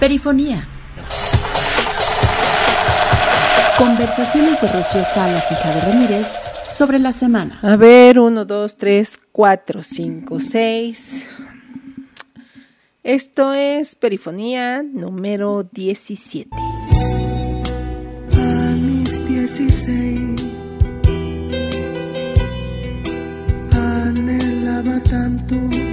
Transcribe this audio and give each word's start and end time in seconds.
Perifonía. 0.00 0.66
Conversaciones 3.76 4.62
de 4.62 4.68
Rocío 4.68 5.04
Salas 5.04 5.52
y 5.52 5.54
Jade 5.54 5.80
Ramírez 5.82 6.26
sobre 6.64 6.98
la 6.98 7.12
semana. 7.12 7.58
A 7.60 7.76
ver, 7.76 8.18
uno, 8.18 8.46
dos, 8.46 8.78
tres, 8.78 9.20
cuatro, 9.30 9.82
cinco, 9.82 10.40
seis. 10.40 11.28
Esto 13.02 13.52
es 13.52 13.94
Perifonía 13.94 14.82
número 14.82 15.68
17. 15.70 16.48
A 18.32 18.74
mis 18.76 19.28
16 19.28 20.42
anhelaba 23.74 25.02
tanto 25.02 25.89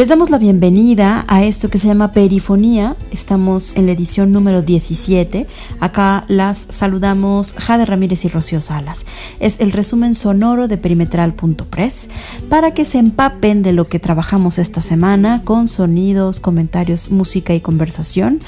les 0.00 0.08
damos 0.08 0.30
la 0.30 0.38
bienvenida 0.38 1.26
a 1.28 1.44
esto 1.44 1.68
que 1.68 1.76
se 1.76 1.86
llama 1.86 2.14
Perifonía. 2.14 2.96
Estamos 3.10 3.76
en 3.76 3.84
la 3.84 3.92
edición 3.92 4.32
número 4.32 4.62
17. 4.62 5.46
Acá 5.78 6.24
las 6.26 6.56
saludamos 6.56 7.54
Jade 7.58 7.84
Ramírez 7.84 8.24
y 8.24 8.28
Rocío 8.28 8.62
Salas. 8.62 9.04
Es 9.40 9.60
el 9.60 9.72
resumen 9.72 10.14
sonoro 10.14 10.68
de 10.68 10.78
perimetral.press 10.78 12.08
para 12.48 12.72
que 12.72 12.86
se 12.86 12.96
empapen 12.96 13.62
de 13.62 13.74
lo 13.74 13.84
que 13.84 13.98
trabajamos 13.98 14.58
esta 14.58 14.80
semana 14.80 15.42
con 15.44 15.68
sonidos, 15.68 16.40
comentarios, 16.40 17.10
música 17.10 17.52
y 17.52 17.60
conversación 17.60 18.38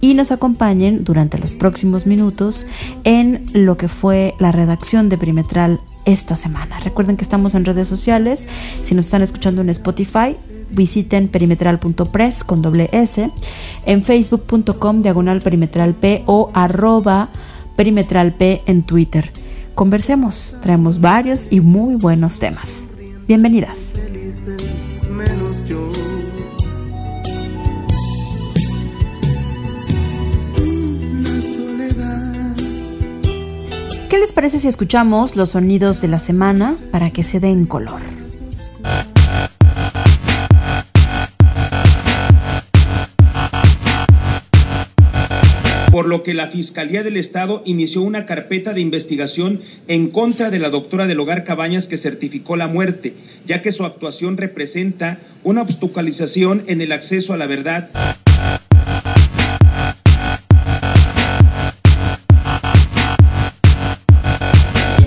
y 0.00 0.14
nos 0.14 0.30
acompañen 0.30 1.02
durante 1.02 1.36
los 1.36 1.54
próximos 1.54 2.06
minutos 2.06 2.68
en 3.02 3.44
lo 3.54 3.76
que 3.76 3.88
fue 3.88 4.34
la 4.38 4.52
redacción 4.52 5.08
de 5.08 5.18
Perimetral 5.18 5.80
esta 6.04 6.36
semana. 6.36 6.78
Recuerden 6.78 7.16
que 7.16 7.24
estamos 7.24 7.56
en 7.56 7.64
redes 7.64 7.88
sociales. 7.88 8.46
Si 8.82 8.94
nos 8.94 9.06
están 9.06 9.22
escuchando 9.22 9.62
en 9.62 9.68
Spotify, 9.68 10.36
visiten 10.72 11.28
perimetral.press 11.28 12.44
con 12.44 12.62
doble 12.62 12.88
S, 12.92 13.30
en 13.86 14.02
facebook.com 14.02 15.02
diagonal 15.02 15.40
perimetral 15.40 15.94
P 15.94 16.22
o 16.26 16.50
arroba 16.54 17.28
perimetral 17.76 18.32
P 18.32 18.62
en 18.66 18.82
Twitter. 18.82 19.30
Conversemos, 19.74 20.56
traemos 20.60 21.00
varios 21.00 21.48
y 21.50 21.60
muy 21.60 21.94
buenos 21.94 22.38
temas. 22.38 22.88
Bienvenidas. 23.26 23.94
¿Qué 34.08 34.18
les 34.18 34.32
parece 34.32 34.58
si 34.58 34.68
escuchamos 34.68 35.36
los 35.36 35.50
sonidos 35.50 36.02
de 36.02 36.08
la 36.08 36.18
semana 36.18 36.76
para 36.90 37.08
que 37.08 37.22
se 37.22 37.40
den 37.40 37.64
color? 37.64 38.00
Por 46.02 46.08
lo 46.08 46.24
que 46.24 46.34
la 46.34 46.48
Fiscalía 46.48 47.04
del 47.04 47.16
Estado 47.16 47.62
inició 47.64 48.02
una 48.02 48.26
carpeta 48.26 48.72
de 48.72 48.80
investigación 48.80 49.60
en 49.86 50.08
contra 50.08 50.50
de 50.50 50.58
la 50.58 50.68
doctora 50.68 51.06
del 51.06 51.20
hogar 51.20 51.44
Cabañas 51.44 51.86
que 51.86 51.96
certificó 51.96 52.56
la 52.56 52.66
muerte, 52.66 53.14
ya 53.46 53.62
que 53.62 53.70
su 53.70 53.84
actuación 53.84 54.36
representa 54.36 55.20
una 55.44 55.62
obstaculización 55.62 56.64
en 56.66 56.80
el 56.80 56.90
acceso 56.90 57.34
a 57.34 57.36
la 57.36 57.46
verdad. 57.46 57.90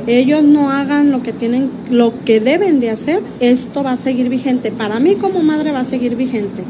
ellos 0.07 0.43
no 0.43 0.69
hagan 0.69 1.11
lo 1.11 1.21
que 1.23 1.33
tienen, 1.33 1.71
lo 1.91 2.13
que 2.23 2.39
deben 2.39 2.79
de 2.79 2.91
hacer, 2.91 3.21
esto 3.41 3.83
va 3.83 3.91
a 3.91 3.97
seguir 3.97 4.29
vigente. 4.29 4.71
Para 4.71 5.01
mí 5.01 5.15
como 5.15 5.43
madre 5.43 5.73
va 5.73 5.81
a 5.81 5.85
seguir 5.85 6.15
vigente. 6.15 6.63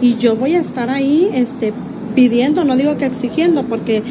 Y 0.00 0.16
yo 0.16 0.34
voy 0.34 0.56
a 0.56 0.60
estar 0.60 0.90
ahí, 0.90 1.30
este, 1.32 1.72
pidiendo, 2.18 2.64
no 2.64 2.76
digo 2.76 2.96
que 2.96 3.06
exigiendo, 3.06 3.62
porque... 3.62 4.02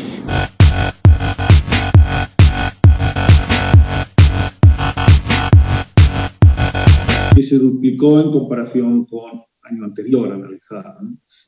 Y 7.35 7.43
se 7.43 7.59
duplicó 7.59 8.21
en 8.21 8.31
comparación 8.31 9.03
con 9.03 9.41
año 9.63 9.83
anterior 9.83 10.31
analizado, 10.31 11.01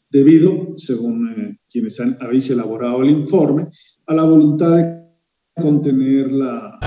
debido, 0.10 0.74
según 0.76 1.30
eh, 1.30 1.60
quienes 1.70 1.98
han, 2.02 2.18
habéis 2.20 2.50
elaborado 2.50 3.04
el 3.04 3.12
informe, 3.12 3.70
a 4.06 4.14
la 4.14 4.26
voluntad 4.26 4.76
de 4.76 5.64
contener 5.64 6.30
la... 6.30 6.78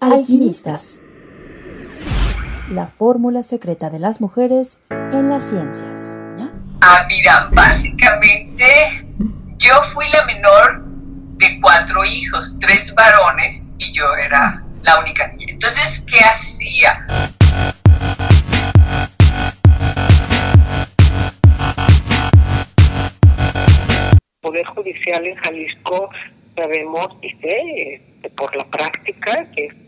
Alquimistas 0.00 1.03
la 2.70 2.86
fórmula 2.86 3.42
secreta 3.42 3.90
de 3.90 3.98
las 3.98 4.20
mujeres 4.20 4.80
en 4.90 5.28
las 5.28 5.44
ciencias. 5.44 6.18
Ah, 6.80 7.06
mira, 7.08 7.48
básicamente 7.52 8.64
yo 9.58 9.72
fui 9.92 10.04
la 10.12 10.24
menor 10.26 10.84
de 11.36 11.60
cuatro 11.60 12.04
hijos, 12.04 12.56
tres 12.60 12.94
varones 12.94 13.62
y 13.78 13.92
yo 13.92 14.04
era 14.16 14.62
la 14.82 15.00
única 15.00 15.28
niña. 15.28 15.46
Entonces, 15.48 16.04
¿qué 16.08 16.18
hacía? 16.20 17.06
Poder 24.40 24.66
Judicial 24.66 25.26
en 25.26 25.36
Jalisco 25.36 26.10
sabemos 26.56 27.08
y 27.22 27.30
sé 27.40 28.30
por 28.36 28.54
la 28.56 28.64
práctica 28.66 29.50
que 29.52 29.83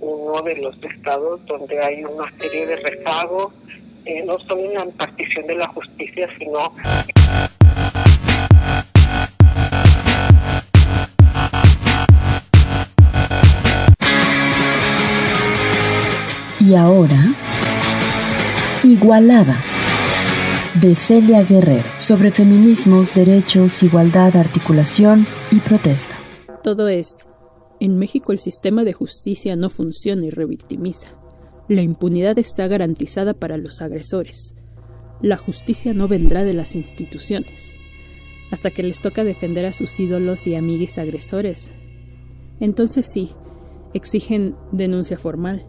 uno 0.00 0.42
de 0.42 0.56
los 0.56 0.76
estados 0.82 1.44
donde 1.46 1.78
hay 1.80 2.04
una 2.04 2.32
serie 2.38 2.66
de 2.66 2.76
rezagos, 2.76 3.52
eh, 4.04 4.22
no 4.24 4.38
solo 4.40 4.64
en 4.64 4.74
la 4.74 4.84
impartición 4.84 5.46
de 5.46 5.54
la 5.56 5.68
justicia, 5.68 6.28
sino... 6.38 6.72
Y 16.60 16.74
ahora, 16.74 17.16
Igualada, 18.84 19.56
de 20.74 20.94
Celia 20.94 21.42
Guerrero, 21.42 21.82
sobre 21.98 22.30
feminismos, 22.30 23.14
derechos, 23.14 23.82
igualdad, 23.82 24.36
articulación 24.36 25.26
y 25.50 25.60
protesta. 25.60 26.14
Todo 26.62 26.88
es 26.88 27.28
en 27.80 27.98
México 27.98 28.32
el 28.32 28.38
sistema 28.38 28.84
de 28.84 28.92
justicia 28.92 29.56
no 29.56 29.70
funciona 29.70 30.26
y 30.26 30.30
revictimiza. 30.30 31.12
La 31.68 31.82
impunidad 31.82 32.38
está 32.38 32.66
garantizada 32.66 33.34
para 33.34 33.56
los 33.56 33.82
agresores. 33.82 34.54
La 35.20 35.36
justicia 35.36 35.94
no 35.94 36.08
vendrá 36.08 36.44
de 36.44 36.54
las 36.54 36.74
instituciones. 36.74 37.76
Hasta 38.50 38.70
que 38.70 38.82
les 38.82 39.02
toca 39.02 39.24
defender 39.24 39.66
a 39.66 39.72
sus 39.72 40.00
ídolos 40.00 40.46
y 40.46 40.54
amiguis 40.54 40.98
agresores. 40.98 41.72
Entonces 42.60 43.06
sí, 43.06 43.30
exigen 43.94 44.56
denuncia 44.72 45.18
formal. 45.18 45.66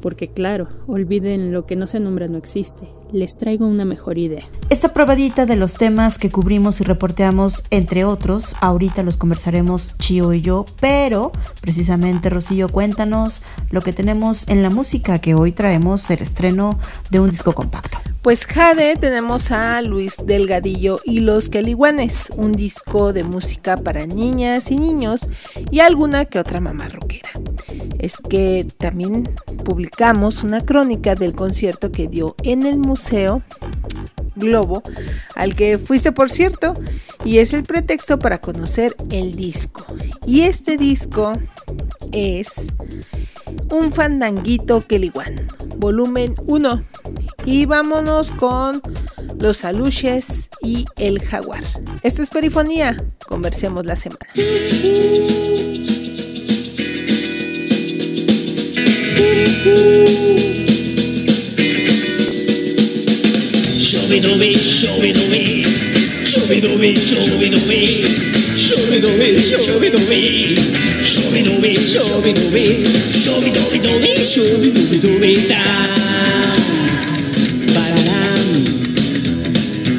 Porque 0.00 0.28
claro, 0.28 0.68
olviden 0.86 1.52
lo 1.52 1.66
que 1.66 1.76
no 1.76 1.86
se 1.86 2.00
nombra 2.00 2.28
no 2.28 2.38
existe. 2.38 2.88
Les 3.12 3.36
traigo 3.36 3.66
una 3.66 3.84
mejor 3.84 4.18
idea. 4.18 4.44
Esta 4.70 4.92
probadita 4.92 5.46
de 5.46 5.56
los 5.56 5.76
temas 5.76 6.18
que 6.18 6.30
cubrimos 6.30 6.80
y 6.80 6.84
reporteamos, 6.84 7.64
entre 7.70 8.04
otros, 8.04 8.56
ahorita 8.60 9.02
los 9.02 9.16
conversaremos 9.16 9.96
Chio 9.98 10.32
y 10.32 10.40
yo, 10.40 10.66
pero 10.80 11.32
precisamente 11.60 12.30
Rocío, 12.30 12.68
cuéntanos 12.68 13.44
lo 13.70 13.80
que 13.80 13.92
tenemos 13.92 14.48
en 14.48 14.62
la 14.62 14.70
música, 14.70 15.20
que 15.20 15.34
hoy 15.34 15.52
traemos 15.52 16.10
el 16.10 16.20
estreno 16.20 16.78
de 17.10 17.20
un 17.20 17.30
disco 17.30 17.54
compacto. 17.54 17.98
Pues 18.22 18.46
Jade 18.46 18.96
tenemos 18.96 19.52
a 19.52 19.80
Luis 19.80 20.16
Delgadillo 20.22 20.98
y 21.04 21.20
Los 21.20 21.48
Caliguanes, 21.48 22.28
un 22.36 22.52
disco 22.52 23.12
de 23.12 23.22
música 23.22 23.76
para 23.76 24.06
niñas 24.06 24.70
y 24.70 24.76
niños 24.76 25.30
y 25.70 25.80
alguna 25.80 26.24
que 26.24 26.38
otra 26.38 26.60
mamá 26.60 26.88
rockera. 26.88 27.30
Es 27.98 28.20
que 28.20 28.66
también 28.78 29.28
publicamos 29.64 30.42
una 30.42 30.60
crónica 30.60 31.14
del 31.14 31.34
concierto 31.34 31.92
que 31.92 32.08
dio 32.08 32.34
en 32.42 32.64
el 32.64 32.78
Museo 32.78 33.42
Globo, 34.36 34.82
al 35.34 35.54
que 35.54 35.78
fuiste 35.78 36.12
por 36.12 36.30
cierto, 36.30 36.74
y 37.24 37.38
es 37.38 37.52
el 37.52 37.64
pretexto 37.64 38.18
para 38.18 38.40
conocer 38.40 38.94
el 39.10 39.34
disco. 39.34 39.84
Y 40.26 40.42
este 40.42 40.76
disco 40.76 41.32
es 42.12 42.72
un 43.70 43.92
fandanguito 43.92 44.80
Keliguan, 44.86 45.48
volumen 45.76 46.34
1. 46.46 46.82
Y 47.44 47.66
vámonos 47.66 48.30
con 48.32 48.80
los 49.38 49.64
aluches 49.64 50.50
y 50.62 50.86
el 50.96 51.20
jaguar. 51.20 51.64
Esto 52.02 52.22
es 52.22 52.30
Perifonía. 52.30 52.96
Conversemos 53.26 53.84
la 53.84 53.96
semana. 53.96 54.26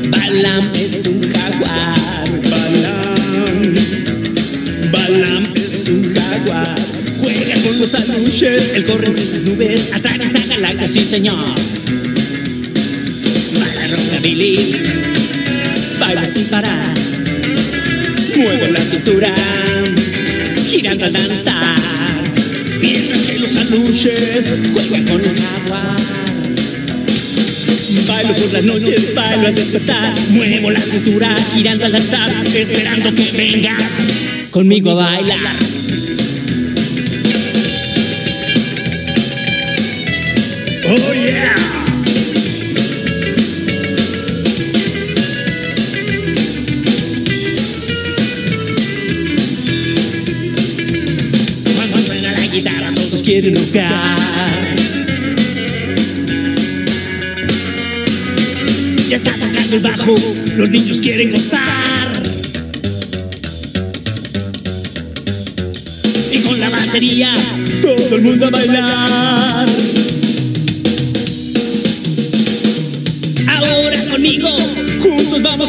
Balam, 0.10 0.72
es 0.76 1.08
un 1.08 1.19
Juega 7.90 8.06
con 8.06 8.14
los 8.14 8.22
aluches, 8.22 8.72
él 8.76 8.86
corre 8.86 9.08
entre 9.08 9.26
las 9.26 9.42
nubes, 9.42 9.82
atraviesa 9.92 10.40
galaxias, 10.48 10.92
sí 10.92 11.06
señor. 11.06 11.44
Baila 13.54 13.88
rockabilly, 13.96 14.76
baila 16.00 16.26
sin 16.26 16.46
parar. 16.46 16.94
Mueve 18.38 18.72
la 18.72 18.86
cintura, 18.86 19.34
girando 20.70 21.06
al 21.06 21.14
danzar. 21.14 21.76
Mientras 22.80 23.22
que 23.22 23.40
los 23.40 23.56
aluches 23.56 24.54
juegan 24.72 25.08
con 25.08 25.22
el 25.22 25.36
jaguar. 25.36 25.98
Bailo 28.08 28.34
por 28.34 28.54
las 28.54 28.64
noches, 28.66 29.16
bailo 29.16 29.48
al 29.48 29.56
despertar. 29.56 30.14
Muevo 30.30 30.70
la 30.70 30.82
cintura, 30.82 31.36
girando 31.56 31.86
al 31.86 31.94
danzar, 31.94 32.32
esperando 32.54 33.16
que 33.16 33.32
vengas 33.32 33.94
conmigo 34.52 34.92
a 34.92 34.96
bailar. 34.96 35.69
Oh 40.92 41.14
yeah. 41.14 41.54
Cuando 51.76 52.00
suena 52.00 52.32
la 52.32 52.48
guitarra 52.48 52.92
todos 52.96 53.22
quieren 53.22 53.54
tocar. 53.54 54.18
Ya 59.08 59.18
está 59.18 59.32
tocando 59.34 59.76
el 59.76 59.82
bajo, 59.84 60.16
los 60.58 60.70
niños 60.72 61.00
quieren 61.02 61.32
gozar. 61.32 62.24
Y 66.32 66.40
con 66.40 66.60
la 66.60 66.70
batería, 66.70 67.36
todo 67.84 68.16
el 68.16 68.22
mundo 68.24 68.48
a 68.48 68.50
bailar. 68.50 69.79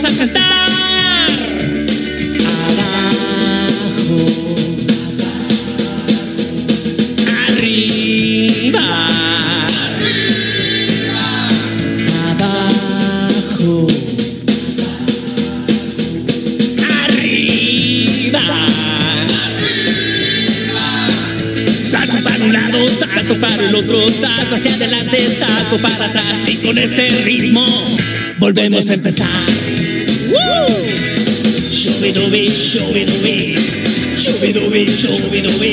A 0.05 0.11
cantar. 0.17 1.31
Abajo, 2.71 4.17
arriba, 7.49 8.87
abajo, 12.31 13.89
arriba. 16.99 18.43
Salto 21.91 22.25
para 22.25 22.45
un 22.45 22.53
lado, 22.53 22.89
salto 22.89 23.35
para 23.39 23.69
el 23.69 23.75
otro, 23.75 24.09
salto 24.13 24.55
hacia 24.55 24.75
adelante, 24.75 25.37
salto 25.39 25.79
para 25.83 26.07
atrás 26.07 26.43
y 26.47 26.57
con 26.57 26.79
este 26.79 27.11
ritmo 27.23 27.67
volvemos 28.39 28.89
a 28.89 28.95
empezar. 28.95 29.80
Shubidubi, 31.81 32.51
shubidubi, 32.55 33.57
shubidubi, 34.17 34.87
shubidubi, 35.03 35.73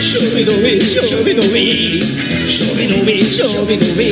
shubidubi, 0.00 0.74
shubidubi, 1.08 1.66
shubidubi, 2.46 3.16
shubidubi, 3.34 4.08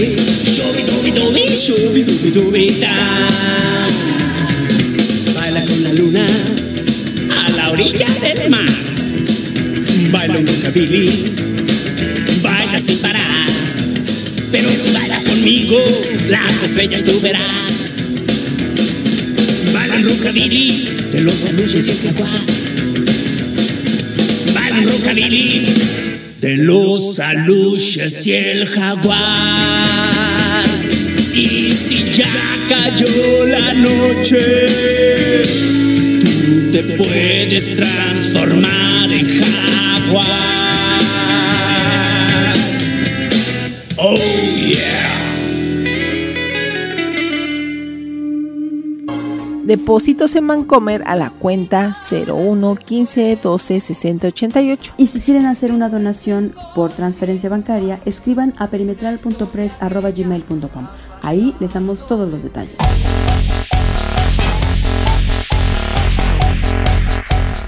shubidubidubi, 0.54 1.44
shubidubidubi, 1.56 2.80
da. 2.80 2.94
Baila 5.34 5.60
con 5.66 5.82
la 5.84 5.92
luna 5.92 6.26
a 7.30 7.50
la 7.50 7.70
orilla 7.70 8.06
del 8.22 8.50
mar. 8.50 8.68
Baila 10.10 10.38
un 10.38 10.46
rockabilly, 10.46 11.06
baila 12.42 12.78
sin 12.78 12.98
parar. 12.98 13.48
Pero 14.50 14.68
si 14.70 14.90
bailas 14.92 15.24
conmigo, 15.24 15.78
las 16.28 16.62
estrellas 16.62 17.04
tú 17.04 17.20
verás. 17.20 17.79
Rockabilly 20.20 20.84
de 21.12 21.20
los 21.22 21.46
aluches 21.46 21.88
y 21.88 21.92
el 21.92 21.96
jaguar. 21.96 22.40
De 26.40 26.56
los 26.56 27.18
aluches 27.18 28.26
y 28.26 28.32
el 28.32 28.66
jaguar. 28.66 30.66
Y 31.32 31.72
si 31.72 32.04
ya 32.10 32.28
cayó 32.68 33.46
la 33.46 33.72
noche, 33.72 34.66
tú 36.20 36.70
te 36.70 36.82
puedes 36.98 37.76
transformar 37.76 39.10
en 39.10 39.40
jaguar. 39.40 40.69
Depósitos 49.70 50.34
en 50.34 50.42
Mancomer 50.46 51.04
a 51.06 51.14
la 51.14 51.30
cuenta 51.30 51.94
01 52.10 52.74
15 52.74 53.38
12 53.40 53.78
60 53.78 54.26
88. 54.26 54.94
Y 54.96 55.06
si 55.06 55.20
quieren 55.20 55.46
hacer 55.46 55.70
una 55.70 55.88
donación 55.88 56.56
por 56.74 56.90
transferencia 56.90 57.48
bancaria, 57.50 58.00
escriban 58.04 58.52
a 58.58 58.66
perimetral.press.gmail.com. 58.66 60.88
Ahí 61.22 61.54
les 61.60 61.72
damos 61.72 62.04
todos 62.08 62.28
los 62.28 62.42
detalles. 62.42 62.74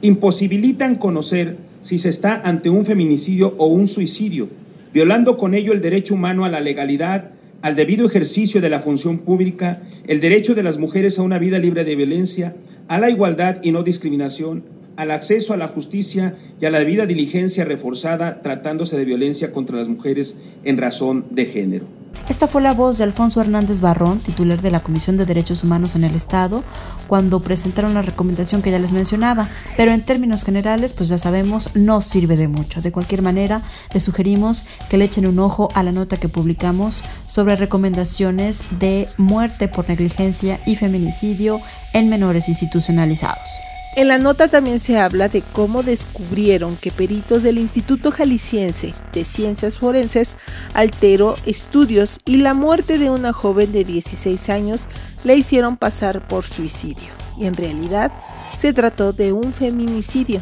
imposibilitan 0.00 0.94
conocer 0.94 1.58
si 1.80 1.98
se 1.98 2.08
está 2.08 2.40
ante 2.40 2.70
un 2.70 2.86
feminicidio 2.86 3.54
o 3.58 3.66
un 3.66 3.88
suicidio, 3.88 4.48
violando 4.94 5.36
con 5.36 5.54
ello 5.54 5.72
el 5.72 5.80
derecho 5.80 6.14
humano 6.14 6.44
a 6.44 6.48
la 6.48 6.60
legalidad, 6.60 7.30
al 7.62 7.76
debido 7.76 8.06
ejercicio 8.06 8.60
de 8.60 8.70
la 8.70 8.80
función 8.80 9.18
pública, 9.18 9.82
el 10.06 10.20
derecho 10.20 10.54
de 10.54 10.62
las 10.62 10.78
mujeres 10.78 11.18
a 11.18 11.22
una 11.22 11.38
vida 11.38 11.58
libre 11.58 11.84
de 11.84 11.96
violencia, 11.96 12.54
a 12.88 12.98
la 12.98 13.10
igualdad 13.10 13.58
y 13.62 13.72
no 13.72 13.82
discriminación, 13.82 14.64
al 14.96 15.10
acceso 15.10 15.52
a 15.52 15.56
la 15.56 15.68
justicia 15.68 16.36
y 16.62 16.66
a 16.66 16.70
la 16.70 16.78
debida 16.78 17.06
diligencia 17.06 17.64
reforzada 17.64 18.40
tratándose 18.40 18.96
de 18.96 19.04
violencia 19.04 19.50
contra 19.50 19.78
las 19.78 19.88
mujeres 19.88 20.36
en 20.62 20.78
razón 20.78 21.26
de 21.30 21.46
género. 21.46 21.86
Esta 22.28 22.46
fue 22.46 22.62
la 22.62 22.72
voz 22.72 22.98
de 22.98 23.04
Alfonso 23.04 23.40
Hernández 23.40 23.80
Barrón, 23.80 24.20
titular 24.20 24.62
de 24.62 24.70
la 24.70 24.78
Comisión 24.78 25.16
de 25.16 25.26
Derechos 25.26 25.64
Humanos 25.64 25.96
en 25.96 26.04
el 26.04 26.14
Estado, 26.14 26.62
cuando 27.08 27.40
presentaron 27.40 27.94
la 27.94 28.02
recomendación 28.02 28.62
que 28.62 28.70
ya 28.70 28.78
les 28.78 28.92
mencionaba, 28.92 29.48
pero 29.76 29.90
en 29.90 30.02
términos 30.02 30.44
generales, 30.44 30.92
pues 30.92 31.08
ya 31.08 31.18
sabemos, 31.18 31.74
no 31.74 32.00
sirve 32.00 32.36
de 32.36 32.46
mucho. 32.46 32.80
De 32.80 32.92
cualquier 32.92 33.22
manera, 33.22 33.62
les 33.92 34.04
sugerimos 34.04 34.66
que 34.88 34.98
le 34.98 35.06
echen 35.06 35.26
un 35.26 35.40
ojo 35.40 35.68
a 35.74 35.82
la 35.82 35.90
nota 35.90 36.18
que 36.18 36.28
publicamos 36.28 37.04
sobre 37.26 37.56
recomendaciones 37.56 38.62
de 38.78 39.08
muerte 39.16 39.66
por 39.66 39.88
negligencia 39.88 40.60
y 40.64 40.76
feminicidio 40.76 41.60
en 41.92 42.08
menores 42.08 42.48
institucionalizados. 42.48 43.71
En 43.94 44.08
la 44.08 44.16
nota 44.16 44.48
también 44.48 44.80
se 44.80 44.98
habla 44.98 45.28
de 45.28 45.42
cómo 45.52 45.82
descubrieron 45.82 46.76
que 46.76 46.90
peritos 46.90 47.42
del 47.42 47.58
Instituto 47.58 48.10
Jalisciense 48.10 48.94
de 49.12 49.22
Ciencias 49.22 49.78
Forenses 49.78 50.38
alteró 50.72 51.36
estudios 51.44 52.18
y 52.24 52.38
la 52.38 52.54
muerte 52.54 52.96
de 52.96 53.10
una 53.10 53.34
joven 53.34 53.70
de 53.70 53.84
16 53.84 54.48
años 54.48 54.86
le 55.24 55.36
hicieron 55.36 55.76
pasar 55.76 56.26
por 56.26 56.44
suicidio. 56.44 57.12
Y 57.38 57.44
en 57.44 57.54
realidad 57.54 58.12
se 58.56 58.72
trató 58.72 59.12
de 59.12 59.32
un 59.32 59.52
feminicidio, 59.52 60.40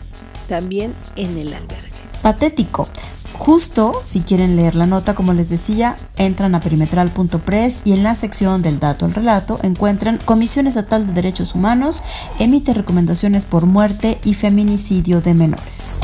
también 0.48 0.94
en 1.16 1.36
el 1.36 1.52
albergue. 1.52 1.90
Patético. 2.22 2.88
Justo, 3.40 4.02
si 4.04 4.20
quieren 4.20 4.54
leer 4.54 4.74
la 4.74 4.84
nota, 4.84 5.14
como 5.14 5.32
les 5.32 5.48
decía, 5.48 5.96
entran 6.18 6.54
a 6.54 6.60
perimetral.press 6.60 7.80
y 7.86 7.92
en 7.92 8.02
la 8.02 8.14
sección 8.14 8.60
del 8.60 8.80
dato 8.80 9.06
al 9.06 9.14
relato 9.14 9.58
encuentran 9.62 10.18
Comisión 10.18 10.66
Estatal 10.66 11.06
de 11.06 11.14
Derechos 11.14 11.54
Humanos 11.54 12.02
emite 12.38 12.74
recomendaciones 12.74 13.46
por 13.46 13.64
muerte 13.64 14.18
y 14.24 14.34
feminicidio 14.34 15.22
de 15.22 15.32
menores. 15.32 16.02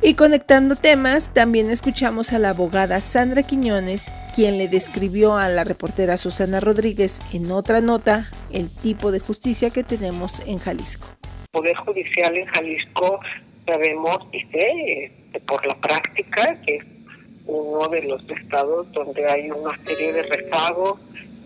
Y 0.00 0.14
conectando 0.14 0.76
temas, 0.76 1.34
también 1.34 1.70
escuchamos 1.70 2.32
a 2.32 2.38
la 2.38 2.50
abogada 2.50 3.02
Sandra 3.02 3.42
Quiñones, 3.42 4.10
quien 4.34 4.56
le 4.56 4.68
describió 4.68 5.36
a 5.36 5.50
la 5.50 5.64
reportera 5.64 6.16
Susana 6.16 6.58
Rodríguez 6.58 7.20
en 7.34 7.52
otra 7.52 7.82
nota 7.82 8.30
el 8.50 8.70
tipo 8.70 9.12
de 9.12 9.20
justicia 9.20 9.68
que 9.68 9.84
tenemos 9.84 10.40
en 10.46 10.58
Jalisco. 10.58 11.06
Poder 11.50 11.76
Judicial 11.78 12.36
en 12.36 12.46
Jalisco 12.46 13.18
sabemos 13.66 14.18
y 14.32 14.40
sé 14.52 15.12
por 15.48 15.66
la 15.66 15.74
práctica 15.74 16.56
que 16.64 16.76
es 16.76 16.84
uno 17.46 17.88
de 17.88 18.02
los 18.02 18.22
estados 18.30 18.92
donde 18.92 19.26
hay 19.28 19.50
una 19.50 19.76
serie 19.84 20.12
de 20.12 20.22
rezagos, 20.22 21.00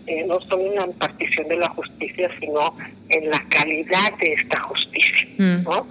eh, 0.05 0.23
no 0.27 0.39
solo 0.41 0.67
en 0.67 0.75
la 0.75 0.85
impartición 0.85 1.47
de 1.47 1.57
la 1.57 1.69
justicia, 1.69 2.29
sino 2.39 2.77
en 3.09 3.31
la 3.31 3.43
calidad 3.49 4.13
de 4.19 4.33
esta 4.33 4.59
justicia, 4.59 5.27
¿no? 5.39 5.87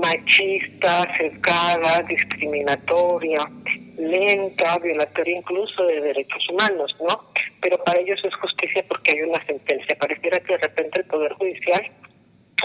machista, 0.00 1.06
sesgada, 1.18 2.02
discriminatoria, 2.08 3.50
lenta, 3.98 4.78
violatoria 4.78 5.36
incluso 5.36 5.82
de 5.84 6.00
derechos 6.00 6.48
humanos, 6.48 6.96
¿no? 7.06 7.22
Pero 7.60 7.76
para 7.84 8.00
ellos 8.00 8.18
es 8.24 8.34
justicia 8.36 8.82
porque 8.88 9.12
hay 9.12 9.22
una 9.28 9.44
sentencia. 9.44 9.94
Pareciera 9.98 10.40
que 10.40 10.54
de 10.54 10.58
repente 10.58 11.00
el 11.00 11.06
Poder 11.06 11.32
Judicial 11.34 11.82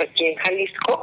aquí 0.02 0.26
en 0.26 0.36
Jalisco 0.38 1.02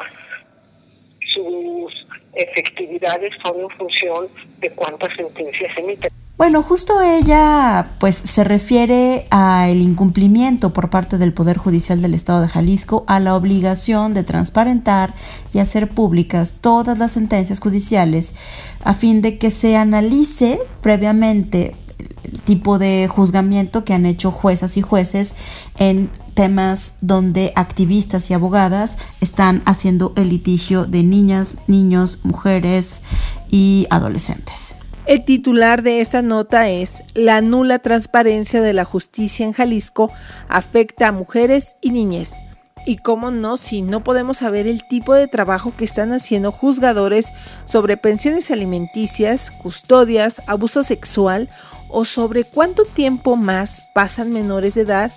sus 1.34 2.06
efectividades 2.34 3.32
son 3.44 3.60
en 3.60 3.70
función 3.70 4.28
de 4.60 4.70
cuántas 4.70 5.14
sentencias 5.16 5.70
emiten. 5.76 6.10
Bueno, 6.36 6.62
justo 6.62 6.94
ella 7.02 7.96
pues 8.00 8.14
se 8.14 8.44
refiere 8.44 9.24
al 9.30 9.76
incumplimiento 9.76 10.72
por 10.72 10.88
parte 10.88 11.18
del 11.18 11.34
Poder 11.34 11.58
Judicial 11.58 12.00
del 12.00 12.14
Estado 12.14 12.40
de 12.40 12.48
Jalisco 12.48 13.04
a 13.08 13.20
la 13.20 13.36
obligación 13.36 14.14
de 14.14 14.24
transparentar 14.24 15.14
y 15.52 15.58
hacer 15.58 15.90
públicas 15.90 16.54
todas 16.62 16.98
las 16.98 17.12
sentencias 17.12 17.60
judiciales 17.60 18.34
a 18.82 18.94
fin 18.94 19.20
de 19.20 19.36
que 19.36 19.50
se 19.50 19.76
analice 19.76 20.58
previamente 20.80 21.76
el 22.24 22.40
tipo 22.40 22.78
de 22.78 23.06
juzgamiento 23.06 23.84
que 23.84 23.92
han 23.92 24.06
hecho 24.06 24.30
juezas 24.30 24.78
y 24.78 24.80
jueces 24.80 25.36
en 25.78 26.08
temas 26.34 26.96
donde 27.00 27.52
activistas 27.56 28.30
y 28.30 28.34
abogadas 28.34 28.98
están 29.20 29.62
haciendo 29.66 30.12
el 30.16 30.28
litigio 30.28 30.84
de 30.86 31.02
niñas, 31.02 31.58
niños, 31.66 32.20
mujeres 32.24 33.02
y 33.50 33.86
adolescentes. 33.90 34.76
El 35.06 35.24
titular 35.24 35.82
de 35.82 36.00
esta 36.00 36.22
nota 36.22 36.68
es 36.68 37.02
La 37.14 37.40
nula 37.40 37.80
transparencia 37.80 38.60
de 38.60 38.72
la 38.72 38.84
justicia 38.84 39.44
en 39.44 39.52
Jalisco 39.52 40.10
afecta 40.48 41.08
a 41.08 41.12
mujeres 41.12 41.76
y 41.80 41.90
niñez. 41.90 42.44
Y 42.86 42.96
cómo 42.96 43.30
no, 43.30 43.56
si 43.56 43.82
no 43.82 44.04
podemos 44.04 44.38
saber 44.38 44.66
el 44.66 44.86
tipo 44.86 45.14
de 45.14 45.28
trabajo 45.28 45.74
que 45.76 45.84
están 45.84 46.12
haciendo 46.12 46.52
juzgadores 46.52 47.32
sobre 47.66 47.96
pensiones 47.96 48.50
alimenticias, 48.50 49.50
custodias, 49.50 50.42
abuso 50.46 50.82
sexual 50.82 51.48
o 51.88 52.04
sobre 52.04 52.44
cuánto 52.44 52.84
tiempo 52.84 53.36
más 53.36 53.82
pasan 53.94 54.32
menores 54.32 54.74
de 54.74 54.82
edad 54.82 55.12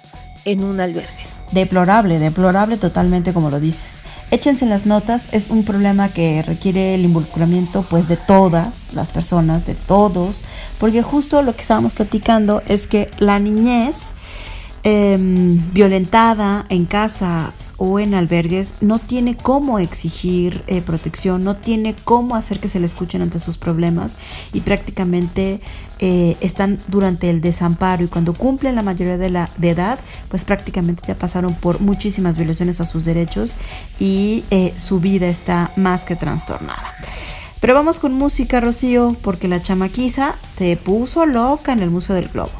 en 0.45 0.63
un 0.63 0.79
albergue. 0.79 1.33
Deplorable, 1.51 2.17
deplorable 2.17 2.77
totalmente 2.77 3.31
como 3.31 3.51
lo 3.51 3.59
dices. 3.59 4.03
Échense 4.31 4.65
en 4.65 4.71
las 4.71 4.87
notas, 4.87 5.29
es 5.33 5.51
un 5.51 5.63
problema 5.63 6.09
que 6.09 6.41
requiere 6.41 6.95
el 6.95 7.05
involucramiento 7.05 7.85
pues 7.87 8.07
de 8.07 8.17
todas 8.17 8.93
las 8.93 9.11
personas, 9.11 9.67
de 9.67 9.75
todos, 9.75 10.43
porque 10.79 11.03
justo 11.03 11.43
lo 11.43 11.55
que 11.55 11.61
estábamos 11.61 11.93
platicando 11.93 12.63
es 12.67 12.87
que 12.87 13.07
la 13.19 13.37
niñez 13.37 14.15
em, 14.81 15.71
violentada 15.73 16.65
en 16.69 16.85
casas 16.85 17.75
o 17.77 17.99
en 17.99 18.15
albergues 18.15 18.75
no 18.81 18.97
tiene 18.97 19.35
cómo 19.37 19.77
exigir 19.77 20.63
eh, 20.65 20.81
protección, 20.81 21.43
no 21.43 21.55
tiene 21.55 21.95
cómo 22.03 22.35
hacer 22.35 22.59
que 22.59 22.67
se 22.67 22.79
le 22.79 22.87
escuchen 22.87 23.21
ante 23.21 23.37
sus 23.37 23.57
problemas 23.59 24.17
y 24.53 24.61
prácticamente 24.61 25.61
eh, 26.05 26.35
están 26.41 26.79
durante 26.89 27.29
el 27.29 27.39
desamparo 27.39 28.03
y 28.03 28.09
cuando 28.09 28.33
cumplen 28.33 28.75
la 28.75 28.81
mayoría 28.81 29.17
de, 29.17 29.29
la, 29.29 29.49
de 29.55 29.69
edad, 29.69 29.97
pues 30.27 30.43
prácticamente 30.43 31.01
ya 31.07 31.17
pasaron 31.17 31.53
por 31.53 31.79
muchísimas 31.79 32.35
violaciones 32.35 32.81
a 32.81 32.85
sus 32.85 33.05
derechos 33.05 33.55
y 33.99 34.43
eh, 34.49 34.73
su 34.75 34.99
vida 34.99 35.27
está 35.27 35.71
más 35.77 36.03
que 36.03 36.17
trastornada. 36.17 36.93
Pero 37.61 37.73
vamos 37.73 37.99
con 37.99 38.11
música, 38.15 38.59
Rocío, 38.59 39.15
porque 39.21 39.47
la 39.47 39.61
chamaquiza 39.61 40.35
te 40.57 40.75
puso 40.75 41.25
loca 41.25 41.71
en 41.71 41.81
el 41.81 41.89
Museo 41.89 42.17
del 42.17 42.27
Globo. 42.27 42.51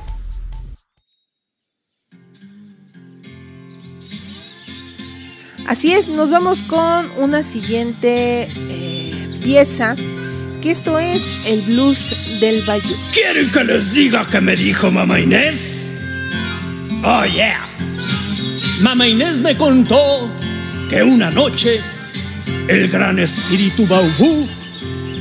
Así 5.68 5.92
es, 5.92 6.08
nos 6.08 6.32
vamos 6.32 6.64
con 6.64 7.12
una 7.20 7.44
siguiente 7.44 8.48
eh, 8.54 9.40
pieza 9.44 9.98
esto 10.72 10.98
es 11.00 11.28
el 11.46 11.62
blues 11.64 12.16
del 12.40 12.64
Bayou. 12.64 12.96
¿Quieren 13.12 13.52
que 13.52 13.64
les 13.64 13.94
diga 13.94 14.26
qué 14.30 14.40
me 14.40 14.56
dijo 14.56 14.92
mamá 14.92 15.20
Inés? 15.20 15.96
Oh, 17.04 17.26
yeah. 17.26 17.68
Mamá 18.82 19.08
Inés 19.08 19.42
me 19.42 19.58
contó 19.58 20.30
que 20.90 21.04
una 21.04 21.30
noche 21.30 21.82
el 22.68 22.88
gran 22.88 23.20
espíritu 23.20 23.86
Baubú 23.88 24.48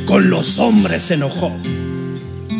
con 0.06 0.30
los 0.30 0.58
hombres 0.58 1.04
se 1.04 1.14
enojó, 1.14 1.54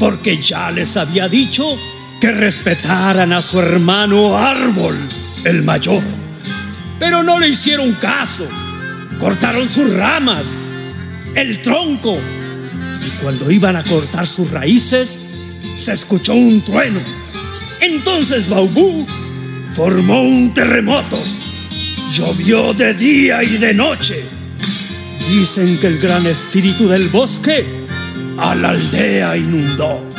porque 0.00 0.40
ya 0.40 0.70
les 0.70 0.96
había 0.96 1.28
dicho 1.28 1.76
que 2.20 2.32
respetaran 2.32 3.32
a 3.32 3.42
su 3.42 3.60
hermano 3.60 4.36
Árbol, 4.36 4.96
el 5.44 5.62
mayor. 5.62 6.02
Pero 6.98 7.22
no 7.22 7.38
le 7.38 7.48
hicieron 7.48 7.92
caso, 7.94 8.48
cortaron 9.20 9.68
sus 9.68 9.92
ramas, 9.92 10.72
el 11.34 11.62
tronco 11.62 12.18
y 13.06 13.10
cuando 13.22 13.50
iban 13.50 13.76
a 13.76 13.84
cortar 13.84 14.26
sus 14.26 14.50
raíces, 14.50 15.18
se 15.74 15.92
escuchó 15.92 16.34
un 16.34 16.62
trueno. 16.62 17.00
Entonces 17.80 18.48
Baubú 18.48 19.06
formó 19.74 20.22
un 20.22 20.54
terremoto. 20.54 21.22
Llovió 22.12 22.72
de 22.74 22.94
día 22.94 23.42
y 23.42 23.58
de 23.58 23.74
noche. 23.74 24.24
Dicen 25.30 25.78
que 25.78 25.86
el 25.88 25.98
gran 25.98 26.26
espíritu 26.26 26.88
del 26.88 27.08
bosque 27.08 27.64
a 28.38 28.54
la 28.54 28.70
aldea 28.70 29.36
inundó. 29.36 30.11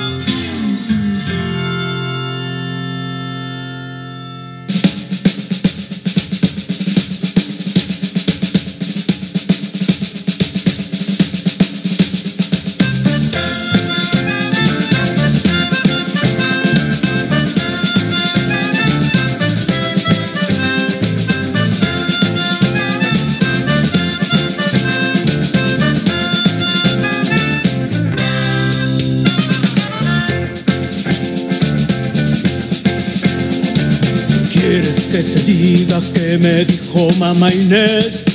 Que 35.13 36.39
me 36.39 36.65
dijo 36.65 37.07
mamá 37.19 37.53
Inés. 37.53 38.25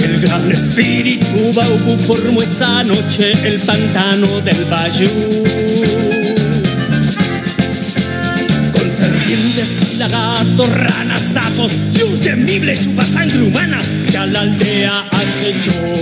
El 0.00 0.20
gran 0.20 0.52
espíritu 0.52 1.52
Baubu 1.52 1.96
formó 2.06 2.42
esa 2.42 2.84
noche 2.84 3.32
el 3.42 3.58
pantano 3.62 4.40
del 4.42 4.64
Bayou. 4.70 5.44
Con 8.72 8.88
serpientes 8.88 9.98
lagartos, 9.98 10.68
ranas, 10.74 11.22
sapos 11.32 11.72
y 11.92 12.02
un 12.02 12.20
temible 12.20 12.78
chupasangre 12.78 13.42
humana 13.42 13.82
que 14.08 14.16
a 14.16 14.26
la 14.26 14.42
aldea 14.42 15.00
acechó. 15.10 15.97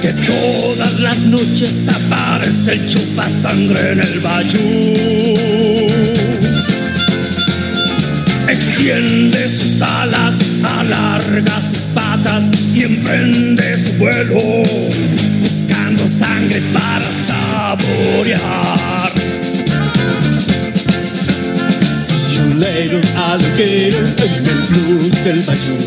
Que 0.00 0.12
todas 0.26 1.00
las 1.00 1.18
noches 1.18 1.88
aparece 1.88 2.72
el 2.72 2.88
chupa 2.88 3.28
sangre 3.28 3.92
en 3.92 4.00
el 4.00 4.20
bayou. 4.20 5.86
Extiende 8.48 9.48
sus 9.48 9.80
alas, 9.82 10.34
alarga 10.62 11.60
sus 11.60 11.84
patas 11.94 12.44
y 12.74 12.82
emprende 12.82 13.76
su 13.76 13.92
vuelo, 13.92 14.62
buscando 15.40 16.06
sangre 16.06 16.60
para 16.72 17.10
saborear. 17.26 19.01
You 22.72 22.78
later, 22.78 23.02
alligator, 23.16 24.04
en 24.24 24.46
el 24.46 24.62
blues 24.68 25.24
del 25.24 25.42
bayou. 25.42 25.78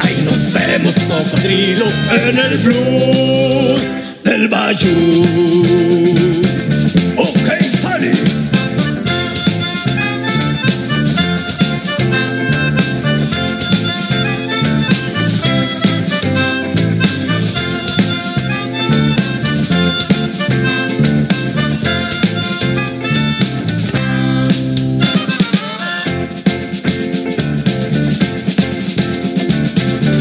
Ahí 0.00 0.16
nos 0.24 0.52
vemos, 0.52 0.94
cocodrilo, 1.08 1.86
en 2.10 2.38
el 2.38 2.58
blues 2.58 3.82
del 4.24 4.48
bayou. 4.48 6.33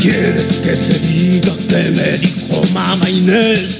¿Quieres 0.03 0.47
que 0.61 0.75
te 0.75 0.99
diga 0.99 1.55
que 1.69 1.91
me 1.91 2.17
dijo 2.17 2.61
mamá 2.73 3.09
Inés? 3.09 3.79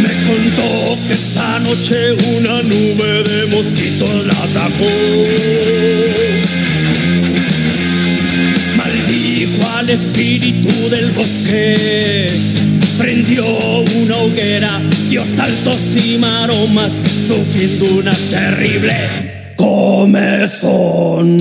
Me 0.00 0.14
contó 0.24 0.98
que 1.06 1.12
esa 1.12 1.58
noche 1.58 2.14
una 2.38 2.62
nube 2.62 3.22
de 3.22 3.46
mosquitos 3.54 4.24
la 4.24 4.32
atacó. 4.32 4.88
Maldijo 8.78 9.68
al 9.76 9.90
espíritu 9.90 10.88
del 10.88 11.10
bosque. 11.10 12.71
Prendió 12.98 13.44
una 13.80 14.16
hoguera, 14.16 14.80
dio 15.08 15.24
saltos 15.24 15.80
y 15.96 16.18
maromas, 16.18 16.92
sufriendo 17.26 17.86
una 17.96 18.14
terrible 18.30 19.54
comezón. 19.56 21.38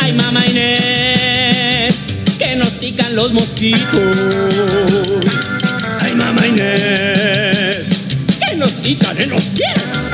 ¡Ay, 0.00 0.12
mamá 0.12 0.42
que 2.38 2.56
nos 2.56 2.70
pican 2.70 3.14
los 3.14 3.32
mosquitos. 3.32 5.03
En 8.86 9.30
los 9.30 9.44
pies. 9.44 10.12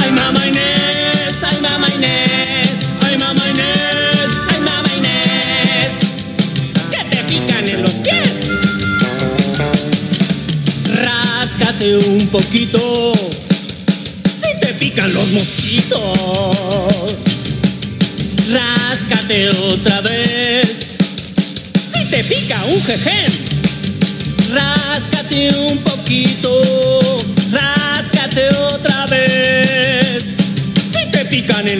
Ay, 0.00 0.10
mamá 0.10 0.48
Inés, 0.48 1.34
ay, 1.40 1.60
mamá 1.60 1.86
Inés, 1.94 2.70
ay, 3.04 3.18
mamá 3.18 3.48
Inés, 3.50 4.30
ay, 4.50 4.60
mamá 4.60 4.90
Inés, 4.98 5.92
que 6.90 7.04
te 7.04 7.22
pican 7.22 7.68
en 7.68 7.82
los 7.82 7.92
pies. 7.92 8.32
Ráscate 11.04 11.98
un 11.98 12.26
poquito, 12.26 13.12
si 14.24 14.60
te 14.60 14.74
pican 14.74 15.14
los 15.14 15.30
mosquitos. 15.30 16.00
Ráscate 18.50 19.50
otra 19.50 20.00
vez, 20.00 20.96
si 21.94 22.04
te 22.06 22.24
pica 22.24 22.60
un 22.64 22.82
jején. 22.82 23.52
Ráscate 24.52 25.50
un 25.70 25.78
poquito, 25.78 26.51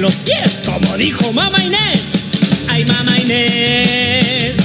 los 0.02 0.14
pies, 0.16 0.62
como 0.64 0.96
dijo 0.96 1.32
mamá 1.32 1.62
Inés. 1.62 2.00
Ay, 2.68 2.84
mamá 2.86 3.16
Inés, 3.20 4.56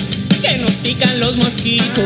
que 0.41 0.57
nos 0.57 0.71
pican 0.71 1.19
los 1.19 1.37
mosquitos. 1.37 2.03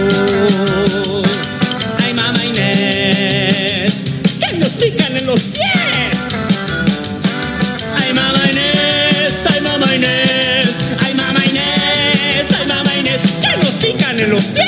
Ay, 2.04 2.14
mamá 2.14 2.44
Inés, 2.44 3.94
que 4.38 4.58
nos 4.58 4.70
pican 4.72 5.16
en 5.16 5.26
los 5.28 5.40
pies. 5.40 6.18
Ay, 7.98 8.14
mamá 8.14 8.42
Inés, 8.52 9.34
ay, 9.50 9.62
mamá 9.62 9.96
Inés, 9.96 10.68
ay, 11.00 11.14
mamá 11.14 11.46
Inés, 11.46 12.48
ay, 12.60 12.68
mamá 12.68 12.98
Inés, 12.98 13.22
que 13.42 13.64
nos 13.64 13.74
pican 13.76 14.20
en 14.20 14.30
los 14.30 14.44
pies. 14.44 14.61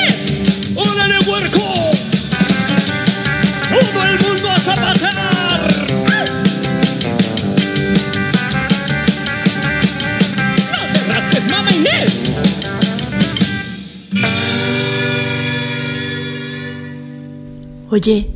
Oye, 18.04 18.30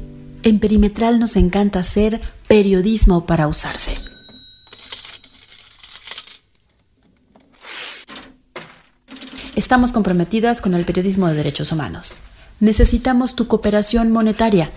en 0.44 0.60
Perimetral 0.60 1.20
nos 1.20 1.36
encanta 1.36 1.80
hacer 1.80 2.22
periodismo 2.46 3.26
para 3.26 3.48
usarse. 3.48 3.94
Estamos 9.56 9.92
comprometidas 9.92 10.62
con 10.62 10.72
el 10.72 10.86
periodismo 10.86 11.28
de 11.28 11.34
derechos 11.34 11.70
humanos. 11.70 12.20
Necesitamos 12.60 13.36
tu 13.36 13.46
cooperación 13.46 14.10
monetaria. 14.10 14.70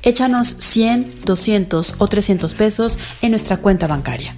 Échanos 0.00 0.56
100, 0.60 1.24
200 1.26 1.96
o 1.98 2.08
300 2.08 2.54
pesos 2.54 2.98
en 3.20 3.32
nuestra 3.32 3.58
cuenta 3.58 3.86
bancaria. 3.86 4.34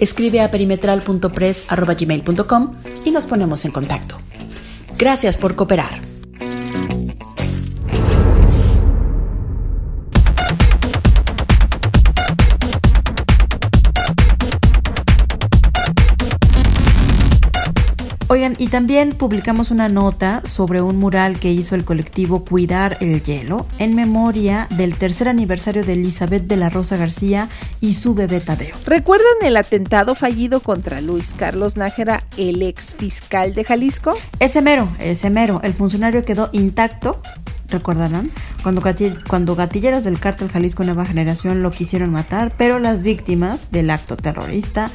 Escribe 0.00 0.40
a 0.40 0.50
perimetral.press.gmail.com 0.50 2.74
y 3.04 3.12
nos 3.12 3.26
ponemos 3.26 3.64
en 3.66 3.70
contacto. 3.70 4.16
Gracias 4.98 5.38
por 5.38 5.54
cooperar. 5.54 6.11
Oigan, 18.32 18.56
y 18.56 18.68
también 18.68 19.12
publicamos 19.12 19.70
una 19.70 19.90
nota 19.90 20.40
sobre 20.46 20.80
un 20.80 20.96
mural 20.96 21.38
que 21.38 21.52
hizo 21.52 21.74
el 21.74 21.84
colectivo 21.84 22.46
Cuidar 22.46 22.96
el 23.02 23.22
Hielo 23.22 23.66
en 23.78 23.94
memoria 23.94 24.68
del 24.70 24.96
tercer 24.96 25.28
aniversario 25.28 25.84
de 25.84 25.92
Elizabeth 25.92 26.44
de 26.44 26.56
la 26.56 26.70
Rosa 26.70 26.96
García 26.96 27.50
y 27.82 27.92
su 27.92 28.14
bebé 28.14 28.40
Tadeo. 28.40 28.74
¿Recuerdan 28.86 29.26
el 29.42 29.58
atentado 29.58 30.14
fallido 30.14 30.60
contra 30.60 31.02
Luis 31.02 31.34
Carlos 31.36 31.76
Nájera, 31.76 32.24
el 32.38 32.62
ex 32.62 32.94
fiscal 32.94 33.52
de 33.52 33.64
Jalisco? 33.64 34.14
Ese 34.38 34.62
mero, 34.62 34.90
ese 34.98 35.28
mero, 35.28 35.60
el 35.62 35.74
funcionario 35.74 36.24
quedó 36.24 36.48
intacto. 36.52 37.20
Recordarán 37.68 38.30
cuando, 38.62 38.82
cuando 39.28 39.56
gatilleros 39.56 40.04
del 40.04 40.18
cártel 40.18 40.48
Jalisco 40.48 40.84
Nueva 40.84 41.04
Generación 41.04 41.62
lo 41.62 41.70
quisieron 41.70 42.10
matar, 42.10 42.54
pero 42.56 42.78
las 42.78 43.02
víctimas 43.02 43.72
del 43.72 43.90
acto 43.90 44.16
terrorista 44.16 44.90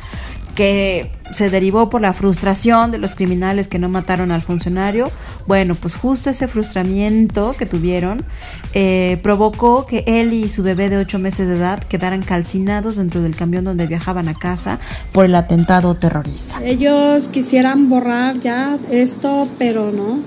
que 0.58 1.12
se 1.32 1.52
derivó 1.52 1.88
por 1.88 2.02
la 2.02 2.14
frustración 2.14 2.90
de 2.90 2.98
los 2.98 3.14
criminales 3.14 3.68
que 3.68 3.78
no 3.78 3.90
mataron 3.90 4.32
al 4.32 4.42
funcionario. 4.42 5.12
Bueno, 5.46 5.76
pues 5.76 5.96
justo 5.96 6.32
ese 6.32 6.48
frustramiento 6.48 7.54
que 7.56 7.68
tuvieron 7.68 8.26
eh, 8.74 9.20
provocó 9.22 9.86
que 9.86 10.04
él 10.08 10.34
y 10.34 10.48
su 10.48 10.64
bebé 10.64 10.90
de 10.90 10.98
8 10.98 11.20
meses 11.20 11.48
de 11.48 11.58
edad 11.58 11.84
quedaran 11.84 12.24
calcinados 12.24 12.96
dentro 12.96 13.22
del 13.22 13.36
camión 13.36 13.66
donde 13.66 13.86
viajaban 13.86 14.30
a 14.30 14.34
casa 14.34 14.80
por 15.12 15.26
el 15.26 15.36
atentado 15.36 15.94
terrorista. 15.94 16.60
Ellos 16.66 17.28
quisieran 17.28 17.88
borrar 17.88 18.40
ya 18.40 18.80
esto, 18.90 19.48
pero 19.60 19.92
no. 19.92 20.22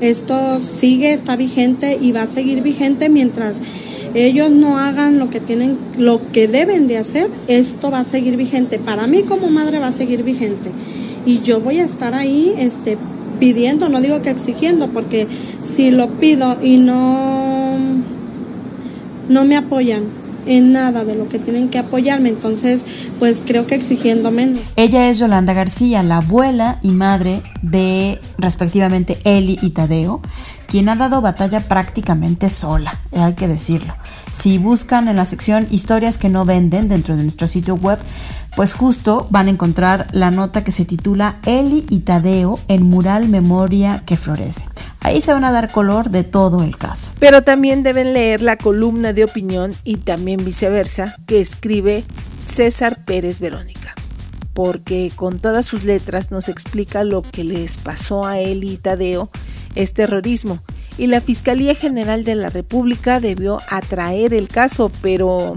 Esto 0.00 0.58
sigue, 0.58 1.12
está 1.12 1.36
vigente 1.36 1.98
y 2.00 2.10
va 2.10 2.22
a 2.22 2.26
seguir 2.26 2.62
vigente 2.62 3.08
mientras 3.08 3.58
ellos 4.14 4.50
no 4.50 4.78
hagan 4.78 5.18
lo 5.18 5.30
que 5.30 5.40
tienen, 5.40 5.76
lo 5.96 6.20
que 6.32 6.48
deben 6.48 6.88
de 6.88 6.98
hacer, 6.98 7.30
esto 7.46 7.90
va 7.90 8.00
a 8.00 8.04
seguir 8.04 8.36
vigente. 8.36 8.78
Para 8.78 9.06
mí 9.06 9.22
como 9.22 9.48
madre 9.48 9.78
va 9.78 9.88
a 9.88 9.92
seguir 9.92 10.22
vigente. 10.22 10.70
Y 11.26 11.40
yo 11.40 11.60
voy 11.60 11.78
a 11.78 11.84
estar 11.84 12.14
ahí, 12.14 12.54
este, 12.58 12.96
pidiendo, 13.38 13.88
no 13.88 14.00
digo 14.00 14.22
que 14.22 14.30
exigiendo, 14.30 14.88
porque 14.88 15.26
si 15.62 15.90
lo 15.90 16.08
pido 16.08 16.56
y 16.62 16.76
no, 16.76 17.76
no 19.28 19.44
me 19.44 19.56
apoyan 19.56 20.17
en 20.48 20.72
nada 20.72 21.04
de 21.04 21.14
lo 21.14 21.28
que 21.28 21.38
tienen 21.38 21.68
que 21.68 21.78
apoyarme, 21.78 22.30
entonces 22.30 22.80
pues 23.18 23.42
creo 23.44 23.66
que 23.66 23.74
exigiendo 23.74 24.30
menos. 24.30 24.60
Ella 24.76 25.08
es 25.08 25.18
Yolanda 25.18 25.52
García, 25.52 26.02
la 26.02 26.18
abuela 26.18 26.78
y 26.82 26.90
madre 26.90 27.42
de 27.62 28.20
respectivamente 28.38 29.18
Eli 29.24 29.58
y 29.62 29.70
Tadeo, 29.70 30.22
quien 30.66 30.88
ha 30.88 30.96
dado 30.96 31.20
batalla 31.20 31.60
prácticamente 31.60 32.50
sola, 32.50 33.00
hay 33.12 33.34
que 33.34 33.48
decirlo. 33.48 33.94
Si 34.32 34.58
buscan 34.58 35.08
en 35.08 35.16
la 35.16 35.24
sección 35.24 35.66
historias 35.70 36.18
que 36.18 36.28
no 36.28 36.44
venden 36.44 36.88
dentro 36.88 37.16
de 37.16 37.22
nuestro 37.22 37.46
sitio 37.46 37.74
web, 37.74 37.98
pues 38.56 38.74
justo 38.74 39.26
van 39.30 39.46
a 39.46 39.50
encontrar 39.50 40.08
la 40.12 40.30
nota 40.30 40.64
que 40.64 40.72
se 40.72 40.84
titula 40.84 41.36
Eli 41.46 41.86
y 41.88 42.00
Tadeo 42.00 42.58
en 42.68 42.82
mural 42.82 43.28
memoria 43.28 44.02
que 44.04 44.16
florece. 44.16 44.66
Ahí 45.00 45.22
se 45.22 45.32
van 45.32 45.44
a 45.44 45.52
dar 45.52 45.70
color 45.70 46.10
de 46.10 46.24
todo 46.24 46.62
el 46.62 46.76
caso. 46.76 47.12
Pero 47.18 47.44
también 47.44 47.82
deben 47.82 48.12
leer 48.12 48.42
la 48.42 48.56
columna 48.56 49.12
de 49.12 49.24
opinión 49.24 49.72
y 49.84 49.96
también 49.96 50.44
viceversa 50.44 51.16
que 51.26 51.40
escribe 51.40 52.04
César 52.46 53.04
Pérez 53.04 53.40
Verónica 53.40 53.94
porque 54.54 55.12
con 55.14 55.38
todas 55.38 55.66
sus 55.66 55.84
letras 55.84 56.32
nos 56.32 56.48
explica 56.48 57.04
lo 57.04 57.22
que 57.22 57.44
les 57.44 57.78
pasó 57.78 58.26
a 58.26 58.40
él 58.40 58.64
y 58.64 58.76
Tadeo 58.76 59.30
es 59.76 59.94
terrorismo 59.94 60.58
y 60.98 61.06
la 61.06 61.20
Fiscalía 61.20 61.76
General 61.76 62.24
de 62.24 62.34
la 62.34 62.50
República 62.50 63.20
debió 63.20 63.58
atraer 63.70 64.34
el 64.34 64.48
caso, 64.48 64.90
pero 65.00 65.56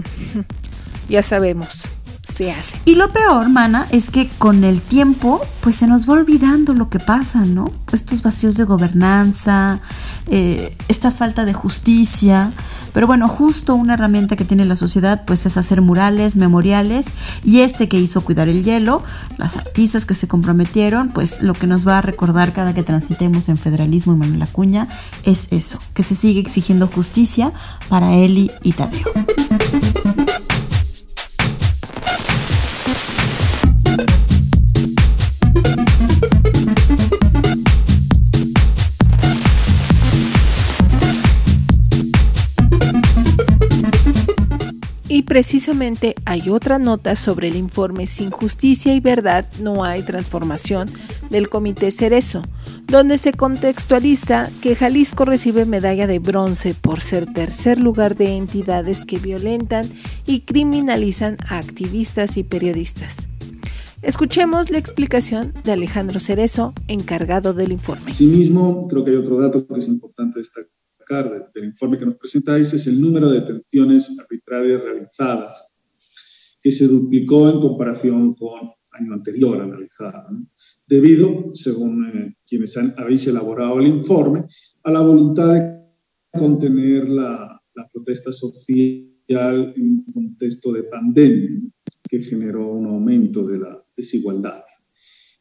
ya 1.08 1.22
sabemos, 1.24 1.88
se 2.22 2.52
hace. 2.52 2.78
Y 2.84 2.94
lo 2.94 3.12
peor, 3.12 3.48
mana, 3.48 3.86
es 3.90 4.10
que 4.10 4.28
con 4.38 4.64
el 4.64 4.80
tiempo, 4.80 5.40
pues 5.60 5.76
se 5.76 5.86
nos 5.86 6.08
va 6.08 6.14
olvidando 6.14 6.72
lo 6.72 6.88
que 6.88 7.00
pasa, 7.00 7.44
¿no? 7.44 7.72
Estos 7.92 8.22
vacíos 8.22 8.56
de 8.56 8.64
gobernanza, 8.64 9.80
eh, 10.28 10.76
esta 10.88 11.10
falta 11.10 11.44
de 11.44 11.52
justicia. 11.52 12.52
Pero 12.92 13.06
bueno, 13.06 13.26
justo 13.26 13.74
una 13.74 13.94
herramienta 13.94 14.36
que 14.36 14.44
tiene 14.44 14.64
la 14.66 14.76
sociedad 14.76 15.24
pues 15.26 15.46
es 15.46 15.56
hacer 15.56 15.80
murales, 15.80 16.36
memoriales 16.36 17.08
y 17.42 17.60
este 17.60 17.88
que 17.88 17.98
hizo 17.98 18.20
cuidar 18.20 18.48
el 18.48 18.62
hielo, 18.64 19.02
las 19.38 19.56
artistas 19.56 20.04
que 20.04 20.14
se 20.14 20.28
comprometieron, 20.28 21.08
pues 21.08 21.42
lo 21.42 21.54
que 21.54 21.66
nos 21.66 21.88
va 21.88 21.98
a 21.98 22.02
recordar 22.02 22.52
cada 22.52 22.74
que 22.74 22.82
transitemos 22.82 23.48
en 23.48 23.56
federalismo 23.56 24.12
y 24.12 24.16
Manuel 24.16 24.42
Acuña 24.42 24.88
es 25.24 25.48
eso, 25.50 25.78
que 25.94 26.02
se 26.02 26.14
sigue 26.14 26.40
exigiendo 26.40 26.86
justicia 26.86 27.52
para 27.88 28.14
Eli 28.14 28.50
y 28.62 28.72
Tadeo. 28.72 29.10
Precisamente 45.20 46.14
hay 46.24 46.48
otra 46.48 46.78
nota 46.78 47.16
sobre 47.16 47.48
el 47.48 47.56
informe 47.56 48.06
Sin 48.06 48.30
justicia 48.30 48.94
y 48.94 49.00
verdad 49.00 49.46
no 49.60 49.84
hay 49.84 50.02
transformación 50.02 50.88
del 51.28 51.50
Comité 51.50 51.90
Cerezo, 51.90 52.42
donde 52.86 53.18
se 53.18 53.34
contextualiza 53.34 54.48
que 54.62 54.74
Jalisco 54.74 55.26
recibe 55.26 55.66
medalla 55.66 56.06
de 56.06 56.18
bronce 56.18 56.74
por 56.74 57.02
ser 57.02 57.30
tercer 57.30 57.78
lugar 57.78 58.16
de 58.16 58.38
entidades 58.38 59.04
que 59.04 59.18
violentan 59.18 59.86
y 60.24 60.40
criminalizan 60.40 61.36
a 61.46 61.58
activistas 61.58 62.38
y 62.38 62.44
periodistas. 62.44 63.28
Escuchemos 64.00 64.70
la 64.70 64.78
explicación 64.78 65.52
de 65.62 65.72
Alejandro 65.72 66.20
Cerezo, 66.20 66.72
encargado 66.88 67.52
del 67.52 67.70
informe. 67.70 68.10
Asimismo, 68.10 68.88
creo 68.88 69.04
que 69.04 69.10
hay 69.10 69.16
otro 69.16 69.38
dato 69.38 69.66
que 69.66 69.78
es 69.78 69.88
importante 69.88 70.38
destacar 70.38 70.81
del, 71.20 71.64
informe 71.64 71.98
que 71.98 72.06
nos 72.06 72.16
presentáis 72.16 72.72
es 72.72 72.86
el 72.86 73.00
número 73.00 73.28
de 73.28 73.40
detenciones 73.40 74.18
arbitrarias 74.18 74.82
realizadas, 74.82 75.78
que 76.62 76.72
se 76.72 76.86
duplicó 76.86 77.50
en 77.50 77.60
comparación 77.60 78.34
con 78.34 78.70
año 78.92 79.14
anterior 79.14 79.60
analizado, 79.60 80.38
debido, 80.86 81.50
según 81.54 82.06
eh, 82.06 82.36
quienes 82.46 82.76
han, 82.76 82.94
habéis 82.96 83.26
elaborado 83.26 83.80
el 83.80 83.86
informe, 83.86 84.44
a 84.84 84.90
la 84.90 85.00
voluntad 85.00 85.52
de 85.52 86.38
contener 86.38 87.08
la, 87.08 87.60
la 87.74 87.88
protesta 87.92 88.32
social 88.32 89.08
en 89.28 89.74
un 89.76 90.04
contexto 90.12 90.72
de 90.72 90.84
pandemia 90.84 91.60
que 92.08 92.20
generó 92.20 92.70
un 92.72 92.86
aumento 92.86 93.46
de 93.46 93.58
la 93.58 93.82
desigualdad. 93.96 94.62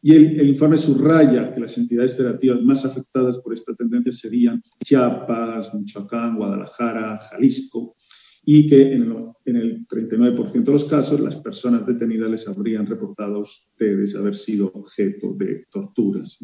Y 0.03 0.15
el, 0.15 0.47
informe 0.47 0.77
subraya 0.77 1.53
que 1.53 1.59
las 1.59 1.77
entidades 1.77 2.15
federativas 2.15 2.61
más 2.63 2.85
afectadas 2.85 3.37
por 3.37 3.53
esta 3.53 3.75
tendencia 3.75 4.11
serían 4.11 4.61
Chiapas, 4.83 5.73
Michoacán, 5.75 6.37
Guadalajara, 6.37 7.19
Jalisco, 7.19 7.95
y 8.43 8.65
que 8.65 8.93
en 8.93 9.03
el, 9.45 9.87
39% 9.87 10.63
de 10.63 10.71
los 10.71 10.85
casos 10.85 11.19
las 11.19 11.35
personas 11.37 11.85
detenidas 11.85 12.31
les 12.31 12.47
habrían 12.47 12.87
reportado 12.87 13.39
ustedes 13.39 14.15
haber 14.15 14.35
sido 14.35 14.71
objeto 14.73 15.33
de 15.33 15.67
torturas. 15.69 16.39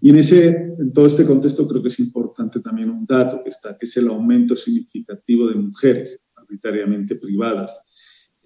Y 0.00 0.10
en, 0.10 0.16
ese, 0.16 0.48
en 0.78 0.92
todo 0.92 1.06
este 1.06 1.26
contexto 1.26 1.68
creo 1.68 1.82
que 1.82 1.88
es 1.88 1.98
importante 2.00 2.60
también 2.60 2.90
un 2.90 3.04
dato 3.04 3.42
que 3.42 3.50
está, 3.50 3.76
que 3.76 3.84
es 3.84 3.96
el 3.98 4.08
aumento 4.08 4.56
significativo 4.56 5.48
de 5.48 5.56
mujeres 5.56 6.26
arbitrariamente 6.34 7.16
privadas 7.16 7.82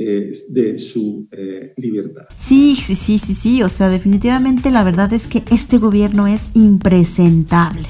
de 0.04 0.78
su 0.78 1.28
eh, 1.30 1.74
libertad. 1.76 2.22
Sí, 2.34 2.76
sí, 2.76 2.94
sí, 2.94 3.18
sí, 3.18 3.34
sí, 3.34 3.62
o 3.62 3.68
sea, 3.68 3.88
definitivamente 3.88 4.70
la 4.70 4.82
verdad 4.82 5.12
es 5.12 5.26
que 5.26 5.42
este 5.50 5.78
gobierno 5.78 6.26
es 6.26 6.50
impresentable. 6.54 7.86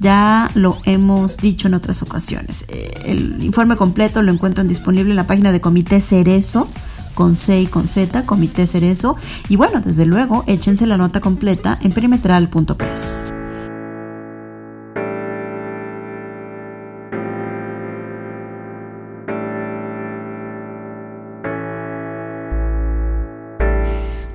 Ya 0.00 0.50
lo 0.54 0.78
hemos 0.84 1.36
dicho 1.38 1.68
en 1.68 1.74
otras 1.74 2.02
ocasiones. 2.02 2.66
Eh, 2.68 2.90
el 3.06 3.42
informe 3.42 3.76
completo 3.76 4.22
lo 4.22 4.32
encuentran 4.32 4.68
disponible 4.68 5.10
en 5.10 5.16
la 5.16 5.26
página 5.26 5.52
de 5.52 5.60
Comité 5.60 6.00
Cerezo, 6.00 6.68
con 7.14 7.36
C 7.36 7.60
y 7.60 7.66
con 7.66 7.88
Z, 7.88 8.26
Comité 8.26 8.66
Cerezo. 8.66 9.16
Y 9.48 9.56
bueno, 9.56 9.80
desde 9.80 10.06
luego, 10.06 10.44
échense 10.46 10.86
la 10.86 10.96
nota 10.96 11.20
completa 11.20 11.78
en 11.82 11.92
perimetral.press. 11.92 13.43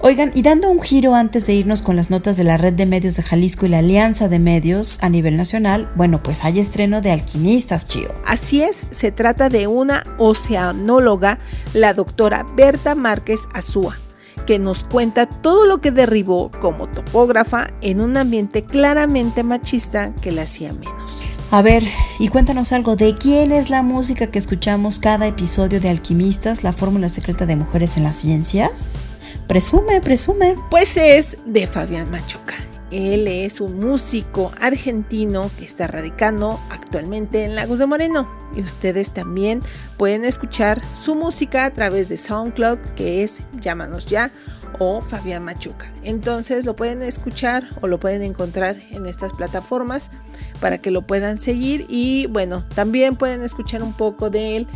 Oigan, 0.09 0.31
y 0.33 0.41
dando 0.41 0.71
un 0.71 0.81
giro 0.81 1.13
antes 1.13 1.45
de 1.45 1.53
irnos 1.53 1.83
con 1.83 1.95
las 1.95 2.09
notas 2.09 2.35
de 2.35 2.43
la 2.43 2.57
Red 2.57 2.73
de 2.73 2.87
Medios 2.87 3.15
de 3.17 3.21
Jalisco 3.21 3.67
y 3.67 3.69
la 3.69 3.77
Alianza 3.77 4.27
de 4.27 4.39
Medios 4.39 4.97
a 5.03 5.09
nivel 5.09 5.37
nacional, 5.37 5.87
bueno, 5.95 6.23
pues 6.23 6.43
hay 6.43 6.57
estreno 6.57 7.01
de 7.01 7.11
Alquimistas, 7.11 7.87
Chío. 7.87 8.11
Así 8.25 8.63
es, 8.63 8.87
se 8.89 9.11
trata 9.11 9.49
de 9.49 9.67
una 9.67 10.01
oceanóloga, 10.17 11.37
la 11.75 11.93
doctora 11.93 12.43
Berta 12.55 12.95
Márquez 12.95 13.41
Azúa, 13.53 13.99
que 14.47 14.57
nos 14.57 14.83
cuenta 14.83 15.27
todo 15.27 15.67
lo 15.67 15.79
que 15.79 15.91
derribó 15.91 16.49
como 16.59 16.87
topógrafa 16.87 17.67
en 17.81 18.01
un 18.01 18.17
ambiente 18.17 18.65
claramente 18.65 19.43
machista 19.43 20.15
que 20.15 20.31
la 20.31 20.41
hacía 20.41 20.73
menos. 20.73 21.23
A 21.51 21.61
ver, 21.61 21.83
y 22.17 22.29
cuéntanos 22.29 22.71
algo 22.71 22.95
de 22.95 23.15
quién 23.15 23.51
es 23.51 23.69
la 23.69 23.83
música 23.83 24.25
que 24.25 24.39
escuchamos 24.39 24.97
cada 24.97 25.27
episodio 25.27 25.79
de 25.79 25.89
Alquimistas, 25.89 26.63
la 26.63 26.73
fórmula 26.73 27.09
secreta 27.09 27.45
de 27.45 27.57
mujeres 27.57 27.95
en 27.95 28.05
las 28.05 28.15
ciencias. 28.15 29.03
Presume, 29.49 29.99
presume. 29.99 30.53
Pues 30.69 30.95
es 30.95 31.37
de 31.43 31.65
Fabián 31.65 32.11
Machuca. 32.11 32.53
Él 32.91 33.27
es 33.27 33.61
un 33.61 33.79
músico 33.79 34.51
argentino 34.61 35.49
que 35.57 35.65
está 35.65 35.87
radicando 35.87 36.59
actualmente 36.69 37.45
en 37.45 37.55
Lagos 37.55 37.79
de 37.79 37.87
Moreno. 37.87 38.29
Y 38.55 38.61
ustedes 38.61 39.11
también 39.11 39.63
pueden 39.97 40.23
escuchar 40.23 40.79
su 40.93 41.15
música 41.15 41.65
a 41.65 41.73
través 41.73 42.09
de 42.09 42.17
SoundCloud, 42.17 42.77
que 42.95 43.23
es 43.23 43.41
Llámanos 43.59 44.05
Ya 44.05 44.31
o 44.77 45.01
Fabián 45.01 45.43
Machuca. 45.43 45.91
Entonces 46.03 46.67
lo 46.67 46.75
pueden 46.75 47.01
escuchar 47.01 47.67
o 47.81 47.87
lo 47.87 47.99
pueden 47.99 48.21
encontrar 48.21 48.77
en 48.91 49.07
estas 49.07 49.33
plataformas 49.33 50.11
para 50.59 50.77
que 50.77 50.91
lo 50.91 51.07
puedan 51.07 51.39
seguir. 51.39 51.87
Y 51.89 52.27
bueno, 52.27 52.63
también 52.75 53.15
pueden 53.15 53.41
escuchar 53.43 53.81
un 53.81 53.93
poco 53.93 54.29
de 54.29 54.57
él 54.57 54.67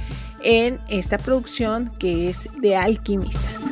en 0.44 0.80
esta 0.90 1.20
producción 1.20 1.94
que 2.00 2.28
es 2.28 2.50
de 2.60 2.76
Alquimistas. 2.76 3.72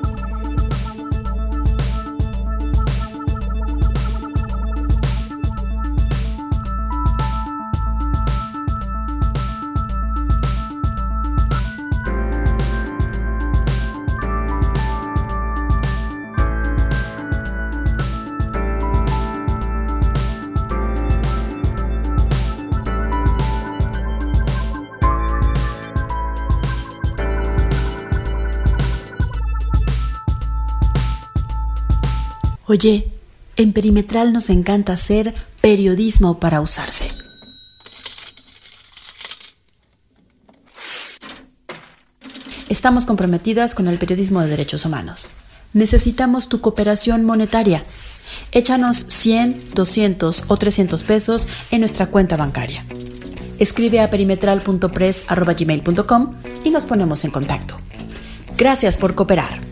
Oye, 32.71 33.11
En 33.57 33.73
Perimetral 33.73 34.31
nos 34.31 34.49
encanta 34.49 34.93
hacer 34.93 35.35
periodismo 35.59 36.39
para 36.39 36.61
usarse. 36.61 37.09
Estamos 42.69 43.05
comprometidas 43.05 43.75
con 43.75 43.89
el 43.89 43.97
periodismo 43.97 44.39
de 44.39 44.47
derechos 44.47 44.85
humanos. 44.85 45.33
Necesitamos 45.73 46.47
tu 46.47 46.61
cooperación 46.61 47.25
monetaria. 47.25 47.83
Échanos 48.53 49.05
100, 49.09 49.73
200 49.73 50.45
o 50.47 50.55
300 50.55 51.03
pesos 51.03 51.49
en 51.71 51.81
nuestra 51.81 52.05
cuenta 52.05 52.37
bancaria. 52.37 52.85
Escribe 53.59 53.99
a 53.99 54.09
perimetral.press.gmail.com 54.09 56.35
y 56.63 56.69
nos 56.69 56.85
ponemos 56.85 57.25
en 57.25 57.31
contacto. 57.31 57.75
Gracias 58.55 58.95
por 58.95 59.13
cooperar. 59.13 59.70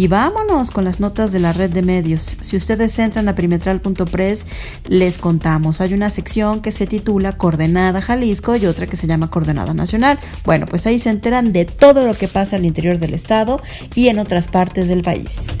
Y 0.00 0.08
vámonos 0.08 0.70
con 0.70 0.84
las 0.84 0.98
notas 0.98 1.30
de 1.30 1.40
la 1.40 1.52
red 1.52 1.68
de 1.68 1.82
medios. 1.82 2.38
Si 2.40 2.56
ustedes 2.56 2.98
entran 2.98 3.28
a 3.28 3.34
perimetral.press, 3.34 4.46
les 4.88 5.18
contamos. 5.18 5.82
Hay 5.82 5.92
una 5.92 6.08
sección 6.08 6.62
que 6.62 6.72
se 6.72 6.86
titula 6.86 7.36
Coordenada 7.36 8.00
Jalisco 8.00 8.56
y 8.56 8.64
otra 8.64 8.86
que 8.86 8.96
se 8.96 9.06
llama 9.06 9.28
Coordenada 9.28 9.74
Nacional. 9.74 10.18
Bueno, 10.46 10.64
pues 10.64 10.86
ahí 10.86 10.98
se 10.98 11.10
enteran 11.10 11.52
de 11.52 11.66
todo 11.66 12.06
lo 12.06 12.14
que 12.14 12.28
pasa 12.28 12.56
al 12.56 12.64
interior 12.64 12.98
del 12.98 13.12
estado 13.12 13.60
y 13.94 14.08
en 14.08 14.20
otras 14.20 14.48
partes 14.48 14.88
del 14.88 15.02
país. 15.02 15.58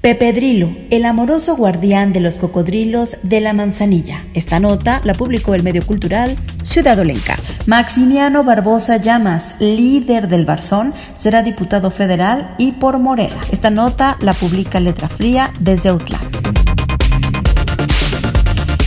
Pepedrilo, 0.00 0.74
el 0.88 1.04
amoroso 1.04 1.56
guardián 1.56 2.14
de 2.14 2.20
los 2.20 2.38
cocodrilos 2.38 3.18
de 3.24 3.42
la 3.42 3.52
manzanilla. 3.52 4.24
Esta 4.32 4.58
nota 4.58 5.02
la 5.04 5.12
publicó 5.12 5.54
el 5.54 5.62
medio 5.62 5.86
cultural 5.86 6.38
Ciudad 6.62 6.98
Olenca. 6.98 7.36
Maximiano 7.66 8.42
Barbosa 8.42 8.96
Llamas, 8.96 9.56
líder 9.60 10.28
del 10.28 10.46
Barzón, 10.46 10.94
será 11.18 11.42
diputado 11.42 11.90
federal 11.90 12.54
y 12.56 12.72
por 12.72 12.98
Morena. 12.98 13.36
Esta 13.52 13.68
nota 13.68 14.16
la 14.22 14.32
publica 14.32 14.80
Letra 14.80 15.06
Fría 15.06 15.52
desde 15.60 15.90
Autlán. 15.90 16.22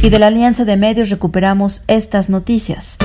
Y 0.01 0.09
de 0.09 0.17
la 0.17 0.27
Alianza 0.27 0.65
de 0.65 0.77
Medios 0.77 1.11
recuperamos 1.11 1.83
estas 1.85 2.29
noticias. 2.29 2.97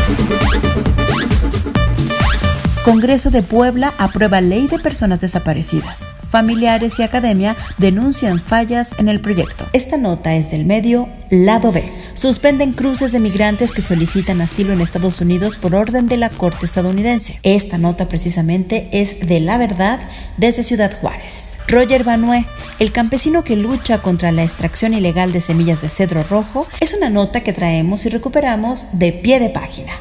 Congreso 2.87 3.31
de 3.31 3.42
Puebla 3.42 3.92
aprueba 3.99 4.40
ley 4.40 4.66
de 4.66 4.79
personas 4.79 5.21
desaparecidas. 5.21 6.07
Familiares 6.30 6.98
y 6.98 7.02
academia 7.02 7.56
denuncian 7.78 8.40
fallas 8.40 8.94
en 8.98 9.08
el 9.08 9.20
proyecto. 9.20 9.64
Esta 9.72 9.96
nota 9.96 10.34
es 10.34 10.50
del 10.50 10.66
medio 10.66 11.08
Lado 11.30 11.72
B. 11.72 11.90
Suspenden 12.14 12.72
cruces 12.72 13.12
de 13.12 13.20
migrantes 13.20 13.72
que 13.72 13.80
solicitan 13.80 14.40
asilo 14.40 14.72
en 14.72 14.80
Estados 14.80 15.20
Unidos 15.20 15.56
por 15.56 15.74
orden 15.74 16.08
de 16.08 16.16
la 16.16 16.28
Corte 16.28 16.66
estadounidense. 16.66 17.38
Esta 17.42 17.78
nota 17.78 18.08
precisamente 18.08 18.88
es 18.92 19.26
de 19.26 19.40
La 19.40 19.56
Verdad 19.56 20.00
desde 20.36 20.62
Ciudad 20.62 20.92
Juárez. 21.00 21.58
Roger 21.68 22.04
Banué, 22.04 22.46
el 22.78 22.92
campesino 22.92 23.44
que 23.44 23.56
lucha 23.56 24.02
contra 24.02 24.32
la 24.32 24.42
extracción 24.42 24.94
ilegal 24.94 25.32
de 25.32 25.40
semillas 25.40 25.82
de 25.82 25.88
cedro 25.88 26.24
rojo, 26.24 26.66
es 26.80 26.94
una 26.94 27.08
nota 27.08 27.42
que 27.42 27.52
traemos 27.52 28.04
y 28.04 28.08
recuperamos 28.08 28.98
de 28.98 29.12
pie 29.12 29.38
de 29.38 29.50
página. 29.50 29.92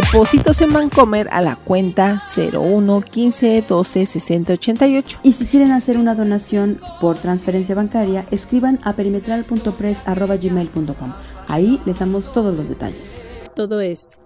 Depósitos 0.00 0.60
en 0.60 0.72
Bancomer 0.72 1.26
a 1.32 1.40
la 1.40 1.56
cuenta 1.56 2.20
01 2.36 3.02
15 3.02 3.64
12 3.66 4.06
60 4.06 4.52
88. 4.52 5.18
Y 5.24 5.32
si 5.32 5.46
quieren 5.46 5.72
hacer 5.72 5.96
una 5.96 6.14
donación 6.14 6.78
por 7.00 7.18
transferencia 7.18 7.74
bancaria, 7.74 8.24
escriban 8.30 8.78
a 8.84 8.94
perimetral.press.gmail.com. 8.94 11.14
Ahí 11.48 11.80
les 11.84 11.98
damos 11.98 12.32
todos 12.32 12.56
los 12.56 12.68
detalles. 12.68 13.26
Todo 13.56 13.80
es. 13.80 14.22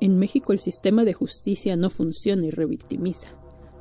En 0.00 0.16
México 0.16 0.52
el 0.52 0.60
sistema 0.60 1.04
de 1.04 1.14
justicia 1.14 1.74
no 1.74 1.90
funciona 1.90 2.46
y 2.46 2.52
revictimiza. 2.52 3.30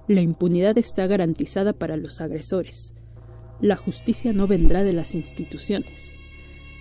La 0.07 0.21
impunidad 0.21 0.79
está 0.79 1.05
garantizada 1.05 1.73
para 1.73 1.95
los 1.95 2.21
agresores. 2.21 2.95
La 3.61 3.75
justicia 3.75 4.33
no 4.33 4.47
vendrá 4.47 4.83
de 4.83 4.93
las 4.93 5.13
instituciones. 5.13 6.15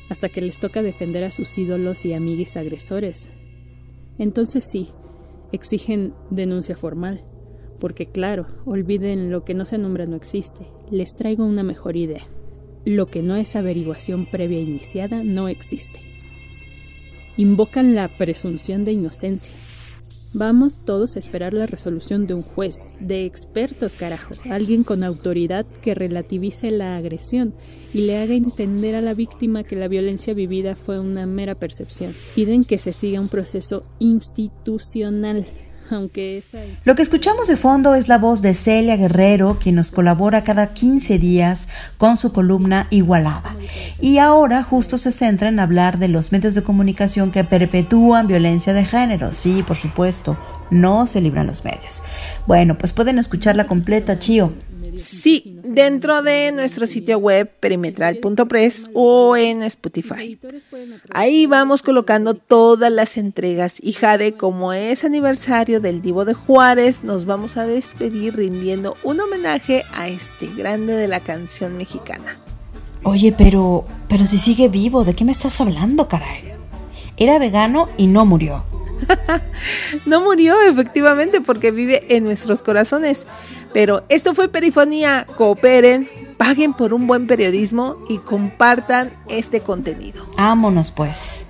Hasta 0.09 0.31
que 0.31 0.40
les 0.40 0.59
toca 0.59 0.81
defender 0.81 1.22
a 1.22 1.31
sus 1.31 1.59
ídolos 1.59 2.07
y 2.07 2.14
amiguis 2.14 2.57
agresores, 2.57 3.31
entonces 4.18 4.64
sí, 4.64 4.88
exigen 5.53 6.14
denuncia 6.31 6.77
formal, 6.77 7.24
porque 7.81 8.07
claro, 8.07 8.46
olviden 8.64 9.31
lo 9.31 9.44
que 9.44 9.55
no 9.55 9.64
se 9.64 9.79
nombra 9.79 10.07
no 10.07 10.16
existe, 10.16 10.66
les 10.90 11.16
traigo 11.16 11.44
una 11.44 11.62
mejor 11.62 11.96
idea. 11.96 12.22
Lo 12.85 13.07
que 13.07 13.22
no 13.22 13.37
es 13.37 13.57
averiguación 13.57 14.27
previa 14.27 14.61
iniciada 14.61 15.22
no 15.24 15.48
existe. 15.48 16.00
Invocan 17.37 17.94
la 17.94 18.09
presunción 18.09 18.85
de 18.85 18.92
inocencia, 18.92 19.55
Vamos 20.37 20.81
todos 20.85 21.14
a 21.14 21.20
esperar 21.20 21.55
la 21.55 21.66
resolución 21.66 22.27
de 22.27 22.35
un 22.35 22.42
juez, 22.42 22.97
de 22.99 23.25
expertos, 23.25 23.94
carajo, 23.94 24.35
alguien 24.51 24.83
con 24.83 25.05
autoridad 25.05 25.64
que 25.81 25.94
relativice 25.94 26.73
la 26.73 26.97
agresión 26.97 27.55
y 27.92 27.99
le 27.99 28.18
haga 28.18 28.35
entender 28.35 28.97
a 28.97 29.01
la 29.01 29.14
víctima 29.14 29.62
que 29.62 29.77
la 29.77 29.87
violencia 29.87 30.35
vivida 30.35 30.75
fue 30.75 30.99
una 30.99 31.25
mera 31.27 31.55
percepción. 31.55 32.16
Piden 32.35 32.64
que 32.64 32.79
se 32.79 32.90
siga 32.90 33.20
un 33.20 33.29
proceso 33.29 33.85
institucional 34.01 35.47
aunque 35.90 36.42
Lo 36.85 36.94
que 36.94 37.03
escuchamos 37.03 37.49
de 37.49 37.57
fondo 37.57 37.94
es 37.94 38.09
la 38.09 38.18
voz 38.18 38.42
de 38.42 38.55
Celia 38.55 38.97
Guerrero, 38.97 39.59
quien 39.61 39.77
nos 39.77 39.90
colabora 39.90 40.44
cada 40.44 40.68
15 40.68 41.18
días 41.18 41.68
con 41.99 42.16
su 42.16 42.33
columna 42.33 42.87
Igualada. 42.90 43.55
Y 44.01 44.18
ahora 44.18 44.62
justo 44.62 44.99
se 44.99 45.11
centra 45.11 45.49
en 45.49 45.61
hablar 45.61 45.99
de 45.99 46.09
los 46.09 46.33
medios 46.33 46.55
de 46.55 46.62
comunicación 46.62 47.31
que 47.31 47.44
perpetúan 47.44 48.27
violencia 48.27 48.73
de 48.73 48.85
género. 48.85 49.33
Sí, 49.33 49.62
por 49.62 49.77
supuesto, 49.77 50.37
no 50.70 51.07
se 51.07 51.20
libran 51.20 51.47
los 51.47 51.64
medios. 51.64 52.03
Bueno, 52.47 52.79
pues 52.79 52.92
pueden 52.92 53.18
escucharla 53.18 53.66
completa, 53.66 54.18
Chío. 54.18 54.53
Sí, 54.97 55.54
dentro 55.64 56.22
de 56.22 56.53
nuestro 56.53 56.87
sitio 56.87 57.18
web 57.18 57.50
perimetral.press 57.59 58.90
o 58.94 59.37
en 59.37 59.62
Spotify. 59.62 60.38
Ahí 61.11 61.46
vamos 61.46 61.83
colocando 61.83 62.35
todas 62.35 62.92
las 62.92 63.16
entregas 63.16 63.79
y 63.83 63.92
Jade, 63.92 64.35
como 64.35 64.72
es 64.72 65.05
aniversario 65.05 65.81
del 65.81 66.03
Divo 66.03 66.24
de 66.24 66.35
Juárez, 66.35 67.03
nos 67.03 67.24
vamos 67.24 67.57
a 67.57 67.66
despedir 67.66 68.37
rindiendo 68.37 68.96
un 69.03 69.20
homenaje 69.20 69.85
a 69.92 70.09
este 70.09 70.46
grande 70.55 70.94
de 70.94 71.09
la 71.09 71.20
canción 71.20 71.77
mexicana. 71.77 72.38
Oye, 73.03 73.35
pero, 73.37 73.85
pero 74.09 74.24
si 74.24 74.38
sigue 74.38 74.68
vivo, 74.68 75.05
¿de 75.05 75.14
qué 75.14 75.24
me 75.24 75.33
estás 75.33 75.61
hablando, 75.61 76.09
caray? 76.09 76.54
Era 77.16 77.38
vegano 77.38 77.88
y 77.96 78.07
no 78.09 78.24
murió. 78.24 78.64
no 80.07 80.20
murió 80.20 80.61
efectivamente 80.62 81.40
porque 81.40 81.70
vive 81.70 82.16
en 82.16 82.24
nuestros 82.24 82.62
corazones. 82.62 83.27
Pero 83.72 84.05
esto 84.09 84.35
fue 84.35 84.48
Perifonía. 84.48 85.27
Cooperen, 85.37 86.09
paguen 86.37 86.74
por 86.74 86.92
un 86.92 87.07
buen 87.07 87.27
periodismo 87.27 87.98
y 88.09 88.18
compartan 88.18 89.12
este 89.29 89.61
contenido. 89.61 90.27
Vámonos 90.37 90.90
pues. 90.90 91.46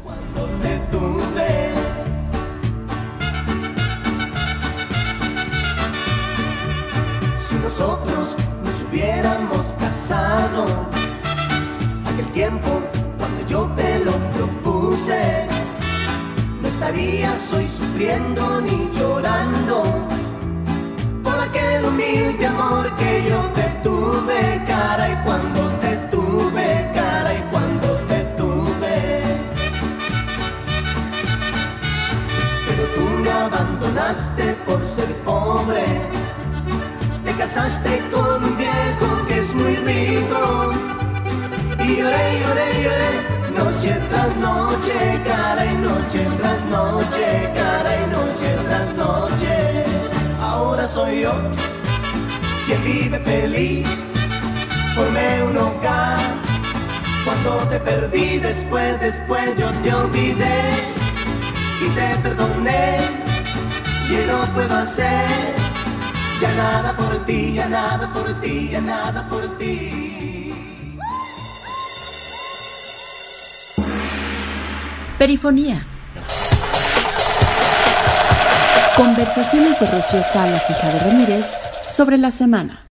Si 7.49 7.55
nosotros 7.63 8.37
nos 8.65 8.83
hubiéramos 8.91 9.75
casado, 9.79 10.89
aquel 12.07 12.31
tiempo 12.33 12.83
cuando 13.19 13.47
yo 13.47 13.67
te 13.77 13.99
lo 14.01 14.13
propuse 14.33 15.54
estarías 16.85 17.51
hoy 17.55 17.67
sufriendo 17.67 18.61
ni 18.61 18.91
llorando 18.93 19.85
por 21.23 21.41
aquel 21.41 21.87
humilde 21.87 22.47
amor 22.47 22.95
que 22.97 23.25
yo 23.27 23.41
te 23.53 23.63
tuve, 23.83 24.63
cara, 24.67 25.11
y 25.11 25.25
cuando 25.25 25.64
quien 52.67 52.85
vive 52.85 53.19
feliz, 53.21 53.87
formé 54.95 55.43
un 55.43 55.57
hogar. 55.57 56.19
Cuando 57.25 57.59
te 57.69 57.81
perdí 57.81 58.39
después, 58.39 59.01
después 59.01 59.59
yo 59.59 59.71
te 59.83 59.95
olvidé 59.95 60.61
y 61.81 61.89
te 61.91 62.17
perdoné. 62.23 62.99
y 64.11 64.27
no 64.27 64.45
puedo 64.55 64.75
hacer 64.77 65.55
ya 66.41 66.55
nada 66.55 66.97
por 66.97 67.25
ti, 67.25 67.55
ya 67.55 67.69
nada 67.69 68.13
por 68.13 68.41
ti, 68.41 68.69
ya 68.71 68.81
nada 68.81 69.29
por 69.29 69.59
ti. 69.59 70.53
Perifonía. 75.19 75.94
Conversaciones 78.97 79.81
de 79.81 79.87
Rocío 79.89 80.23
Salas 80.23 80.71
y 80.71 80.75
Jade 80.75 81.01
Ramírez 81.01 81.47
sobre 81.83 82.17
la 82.17 82.31
semana. 82.31 82.85